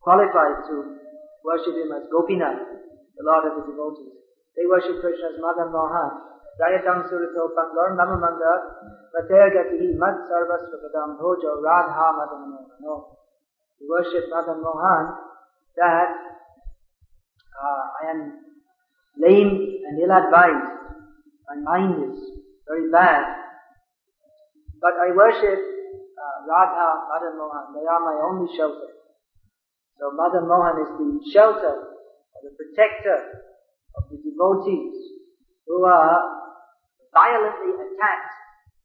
[0.02, 0.98] qualified to
[1.46, 2.58] worship him as Gopinath,
[3.14, 4.18] the Lord of the devotees.
[4.58, 6.10] They worship Krishna as Madan Mohan.
[6.60, 8.52] Jayatam Surito Pangor Namamanda
[9.14, 12.78] Vatergati Mad Sarvasvakadam Bhojo Radha Madan Mohan.
[12.82, 13.16] No.
[13.80, 15.14] We worship Madan Mohan
[15.76, 16.10] that
[17.56, 18.20] uh, I am
[19.16, 20.68] lame and ill-advised.
[21.48, 22.18] My mind is
[22.68, 23.24] very bad.
[24.80, 27.72] But I worship uh, Radha, Madan Mohan.
[27.72, 29.01] They are my only shelter.
[29.98, 31.74] So Madan Mohan is the shelter,
[32.34, 33.18] and the protector
[33.96, 34.96] of the devotees
[35.66, 36.20] who are
[37.12, 38.34] violently attacked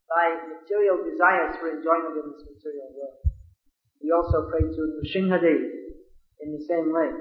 [0.07, 3.19] by material desires for enjoyment in this material world.
[4.03, 5.61] We also pray to Nrsimhadev
[6.43, 7.11] in the same way.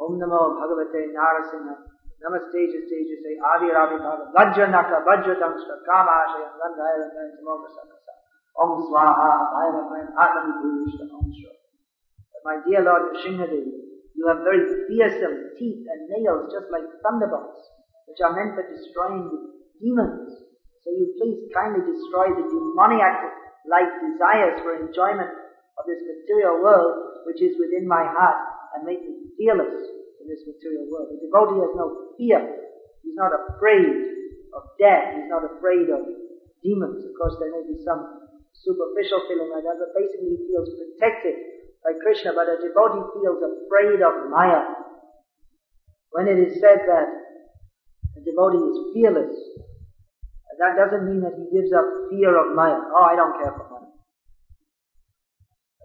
[0.00, 1.76] Om Namo Bhagavate Narasingha
[2.24, 7.04] Namaste Jaste Say Adi Ravi Bhava Vajra Naka Vajra Damshra Kama Ashayam Gandhaya
[8.56, 11.49] Om Swaha Bhayana Atmani Bhuvishta Om Shra
[12.44, 13.68] My dear Lord Nrsimhadev,
[14.16, 17.60] you have very fearsome teeth and nails just like thunderbolts,
[18.08, 19.40] which are meant for destroying the
[19.80, 20.28] demons.
[20.80, 23.20] So you please kindly destroy the demoniac
[23.68, 25.28] like desires for enjoyment
[25.76, 28.40] of this material world which is within my heart
[28.74, 29.76] and make me fearless
[30.20, 31.12] in this material world.
[31.12, 32.40] The devotee has no fear.
[33.04, 33.92] He's not afraid
[34.56, 35.16] of death.
[35.16, 36.00] He's not afraid of
[36.64, 37.04] demons.
[37.04, 41.59] Of course, there may be some superficial feeling like that, but basically he feels protected
[41.84, 44.62] by Krishna, but a devotee feels afraid of Maya.
[46.10, 47.08] When it is said that
[48.16, 49.36] a devotee is fearless,
[50.60, 52.76] that doesn't mean that he gives up fear of Maya.
[52.76, 53.88] Oh, I don't care for Maya.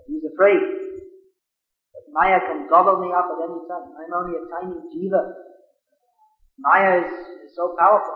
[0.07, 0.59] He's afraid.
[1.95, 3.87] But Maya can gobble me up at any time.
[3.95, 5.31] I'm only a tiny jiva.
[6.59, 7.11] Maya is,
[7.47, 8.15] is so powerful.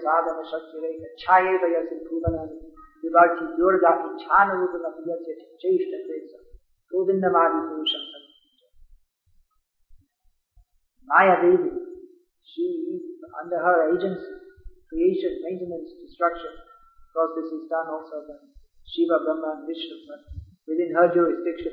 [0.00, 0.42] Sadhana
[11.40, 11.70] Devi,
[12.44, 13.00] she,
[13.40, 14.34] under her agency,
[14.88, 16.52] creation, maintenance, destruction,
[17.36, 18.38] this is done also by
[18.86, 20.20] Shiva, Brahma and Vishnu, but
[20.68, 21.72] within her jurisdiction,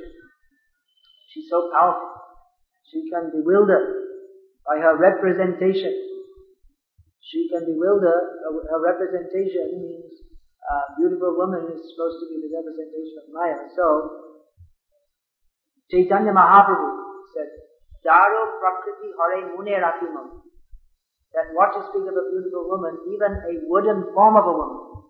[1.34, 2.10] she's so powerful.
[2.92, 4.08] She can bewilder
[4.66, 5.94] by her representation.
[7.22, 8.40] She can bewilder,
[8.72, 10.27] her representation means
[11.00, 13.60] beautiful woman is supposed to be the representation of Maya.
[13.72, 13.86] So,
[15.88, 17.48] Chaitanya Mahaprabhu said,
[18.04, 20.44] Daro Prakriti Hare Mune Rakimam.
[21.32, 25.04] That what to speak of a beautiful woman, even a wooden form of a woman,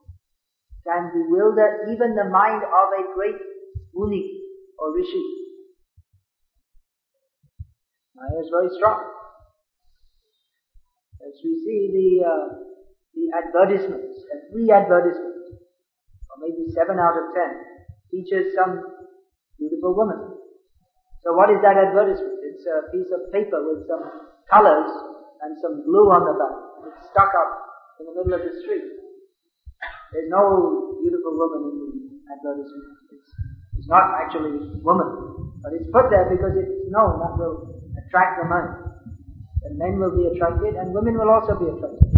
[0.86, 3.38] can bewilder even the mind of a great
[3.94, 4.42] Muni
[4.78, 5.24] or Rishi.
[8.16, 9.02] Maya is very strong.
[11.22, 12.48] As we see the, uh,
[13.14, 15.37] the advertisements, every advertisement,
[16.42, 17.52] maybe seven out of ten,
[18.12, 18.82] features some
[19.58, 20.38] beautiful woman.
[21.26, 22.40] So what is that advertisement?
[22.46, 24.04] It's a piece of paper with some
[24.48, 24.90] colors
[25.44, 26.56] and some glue on the back.
[26.88, 27.52] It's stuck up
[28.00, 28.86] in the middle of the street.
[30.14, 31.92] There's no beautiful woman in the
[32.32, 32.86] advertisement.
[33.12, 33.30] It's,
[33.76, 35.60] it's not actually woman.
[35.62, 38.88] But it's put there because it's known that will attract the mind.
[39.68, 42.17] And men will be attracted and women will also be attracted.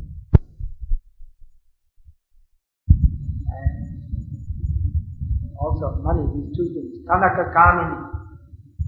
[5.60, 7.04] Also money, these two things.
[7.08, 7.98] Kanaka Kamini,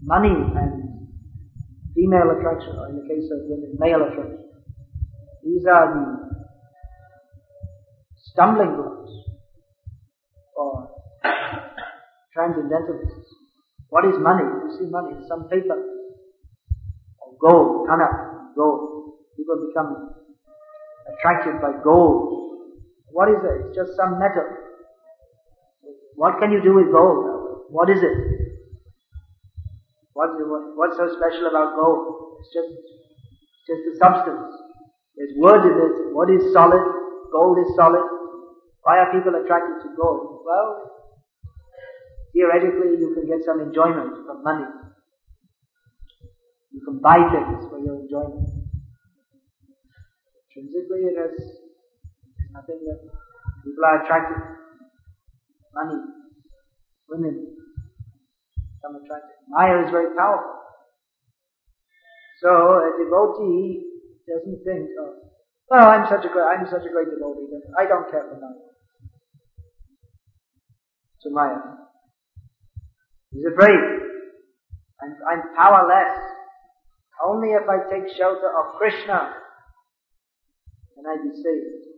[0.03, 1.09] money and
[1.93, 4.49] female attraction, or in the case of women, male attraction.
[5.43, 6.31] These are the
[8.31, 9.11] stumbling blocks
[10.55, 10.89] for
[12.33, 13.35] transcendentalists.
[13.89, 14.43] What is money?
[14.43, 15.75] You see money, some paper.
[17.19, 19.19] Or gold, kanak, gold.
[19.35, 20.15] People become
[21.11, 22.31] attracted by gold.
[23.11, 23.67] What is it?
[23.67, 24.60] It's just some metal.
[26.21, 27.65] What can you do with gold?
[27.73, 28.17] What is it?
[30.13, 30.37] What's,
[30.77, 32.37] what's so special about gold?
[32.37, 34.53] It's just, it's just a substance.
[35.17, 36.13] There's wood in it.
[36.13, 36.77] What is solid?
[37.33, 38.05] Gold is solid.
[38.83, 40.45] Why are people attracted to gold?
[40.45, 40.91] Well,
[42.37, 44.69] theoretically you can get some enjoyment from money.
[46.69, 48.45] You can buy things for your enjoyment.
[50.53, 51.33] Intrinsically it has
[52.53, 53.09] nothing that
[53.65, 54.61] people are attracted.
[55.73, 56.01] Money,
[57.07, 57.55] women,
[58.81, 59.37] some attracted.
[59.47, 60.61] Maya is very powerful.
[62.41, 63.83] So a devotee
[64.27, 65.15] doesn't think, oh,
[65.69, 68.35] well, I'm such a great, I'm such a great devotee that I don't care for
[68.35, 68.59] Maya.
[71.21, 71.57] To Maya.
[73.31, 73.79] He's afraid.
[75.01, 76.17] I'm, I'm powerless.
[77.23, 79.35] Only if I take shelter of Krishna
[80.95, 81.90] can I be saved.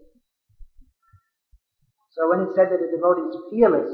[2.13, 3.91] So when it said that a devotee is fearless,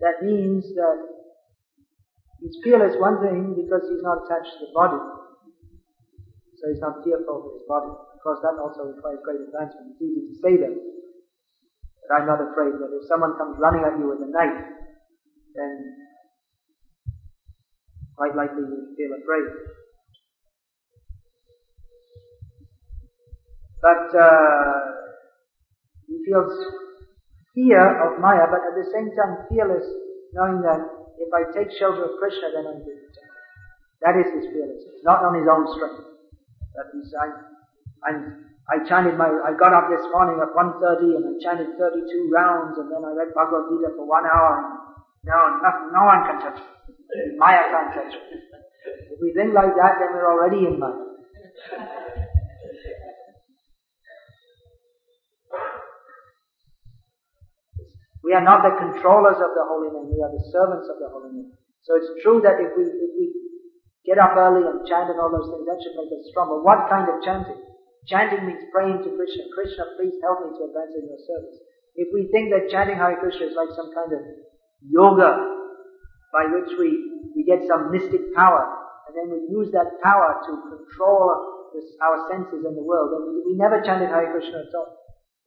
[0.00, 0.98] that means that
[2.40, 5.00] he's fearless one thing because he's not attached to the body.
[6.56, 7.90] So he's not fearful of his body.
[7.90, 9.92] Of course that also requires great advancement.
[9.92, 10.74] It's easy to say that.
[12.08, 14.60] But I'm not afraid that if someone comes running at you with a knife,
[15.54, 15.96] then
[18.16, 19.46] quite likely you feel afraid.
[23.82, 24.80] But uh,
[26.06, 26.52] he feels
[27.60, 29.84] fear of Maya, but at the same time fearless,
[30.32, 30.80] knowing that
[31.20, 33.04] if I take shelter of Krishna, then I'm being.
[34.00, 36.08] That is his fearlessness, not on his own strength.
[36.72, 37.28] That he's, I,
[38.08, 42.32] I'm, I chanted my, I got up this morning at 1.30 and I chanted 32
[42.32, 44.80] rounds and then I read Bhagavad Gita for one hour
[45.24, 47.36] no, no, no one can touch me.
[47.36, 48.40] Maya can't touch me.
[49.12, 50.96] If we think like that, then we're already in Maya.
[58.20, 61.08] We are not the controllers of the holy name, we are the servants of the
[61.08, 61.50] holy name.
[61.84, 63.26] So it's true that if we, if we
[64.04, 66.52] get up early and chant and all those things, that should make us strong.
[66.52, 67.56] But what kind of chanting?
[68.04, 69.48] Chanting means praying to Krishna.
[69.56, 71.56] Krishna, please help me to advance in your service.
[71.96, 74.22] If we think that chanting Hare Krishna is like some kind of
[74.84, 75.36] yoga
[76.32, 78.62] by which we, we get some mystic power,
[79.08, 83.22] and then we use that power to control this, our senses in the world, then
[83.26, 84.96] we, we never chanted Hare Krishna at all.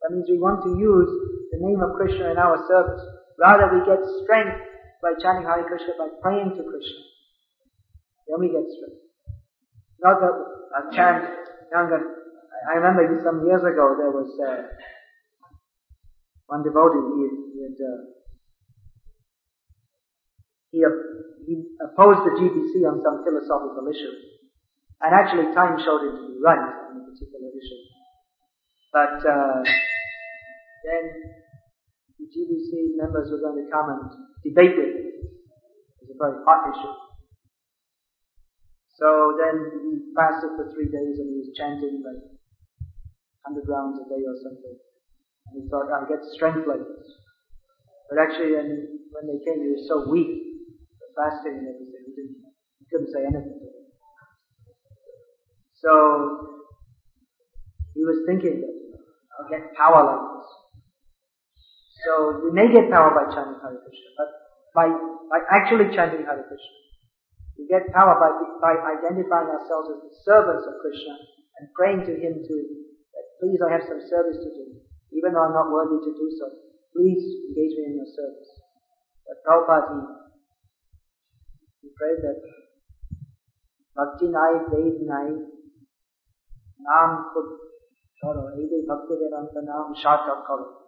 [0.04, 1.08] That means we want to use
[1.54, 3.02] the name of Krishna in our service.
[3.38, 4.58] Rather we get strength
[5.02, 7.02] by chanting Hare Krishna, by praying to Krishna.
[8.26, 9.04] Then we get strength.
[10.02, 10.36] Not that
[10.74, 11.24] I chant,
[11.72, 12.02] younger.
[12.70, 14.64] I remember some years ago there was uh,
[16.48, 18.02] one devotee, he, he had, uh,
[20.72, 20.80] he,
[21.46, 24.14] he opposed the GBC on some philosophical issue.
[25.02, 27.84] And actually time showed him to be right on a particular issue.
[28.94, 29.64] But uh,
[30.86, 31.43] then
[32.20, 34.04] the GBC members were going to come and
[34.44, 35.08] debate with him.
[36.02, 36.96] It was a very hot issue.
[38.96, 42.24] So then he fasted for three days and he was chanting like
[43.50, 44.78] 100 rounds a day or something.
[45.50, 47.10] And he thought, I'll get strength like this.
[48.10, 48.70] But actually, when,
[49.12, 52.38] when they came, he was so weak, the fasting and everything, he, didn't,
[52.80, 53.86] he couldn't say anything to them.
[55.82, 55.92] So,
[57.94, 58.76] he was thinking that,
[59.36, 60.63] I'll get power like this.
[62.04, 64.30] So, we may get power by chanting Hare Krishna, but
[64.76, 64.88] by,
[65.32, 66.78] by actually chanting Hare Krishna,
[67.56, 71.16] we get power by, by identifying ourselves as the servants of Krishna
[71.62, 72.56] and praying to Him to
[73.44, 74.80] Please, I have some service to do.
[75.12, 76.48] Even though I'm not worthy to do so,
[76.96, 77.20] please
[77.52, 78.52] engage me in your service.
[79.28, 80.00] But Prabhupada, he,
[81.84, 82.40] he prayed that
[84.00, 85.44] Bhakti Nai, Ved Nai,
[86.88, 87.52] Naam Khud
[88.16, 90.83] Choro, Ede Bhakti Vedanta Naam Karo.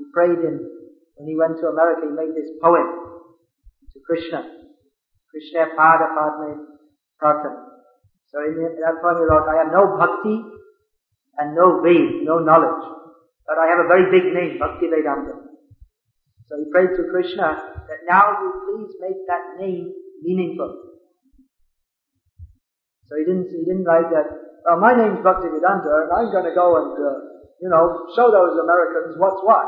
[0.00, 0.64] He prayed in,
[1.20, 2.88] when he went to America, he made this poem
[3.92, 4.48] to Krishna.
[5.28, 6.64] Krishna Pada Padme
[7.20, 7.68] Pratana.
[8.32, 10.40] So in that poem he wrote, I have no bhakti,
[11.40, 12.84] and no Ved, no knowledge.
[13.46, 15.36] But I have a very big name, Bhakti Vedanta.
[16.46, 17.56] So he prayed to Krishna
[17.88, 19.92] that now you please make that name
[20.22, 20.70] meaningful.
[23.06, 24.28] So he didn't, he didn't write that,
[24.70, 27.10] oh, my name's Bhakti Vedanta and I'm going to go and, uh,
[27.58, 29.66] you know, show those Americans what's what.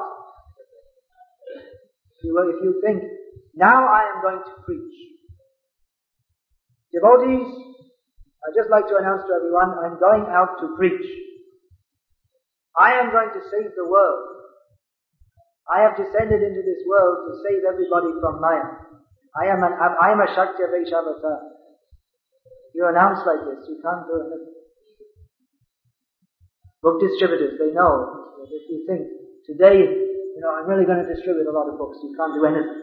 [2.23, 3.03] If you, think,
[3.55, 4.95] now I am going to preach.
[6.95, 7.51] Devotees,
[8.47, 11.07] I'd just like to announce to everyone, I'm going out to preach.
[12.79, 14.29] I am going to save the world.
[15.67, 18.71] I have descended into this world to save everybody from Maya.
[19.35, 21.39] I am an, I am a Shaktyavesha Avatar.
[22.75, 24.43] You announce like this, you can't do it.
[26.83, 29.07] Book distributors, they know that if you think,
[29.47, 32.45] today, you know, I'm really going to distribute a lot of books, you can't do
[32.49, 32.81] anything.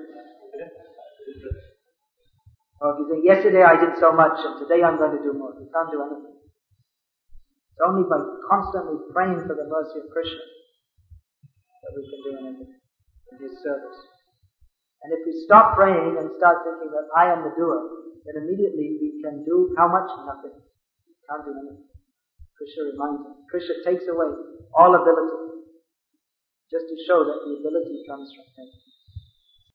[2.79, 5.33] Or if you think, yesterday I did so much and today I'm going to do
[5.35, 6.37] more, you can't do anything.
[6.37, 10.45] It's only by constantly praying for the mercy of Krishna
[11.83, 13.99] that we can do anything in His service.
[15.03, 17.79] And if we stop praying and start thinking that I am the doer,
[18.27, 20.11] then immediately we can do how much?
[20.27, 20.59] Nothing.
[20.59, 21.87] Can't do anything.
[22.59, 23.35] Krishna reminds us.
[23.47, 24.27] Krishna takes away
[24.75, 25.48] all ability,
[26.71, 28.69] just to show that the ability comes from Him.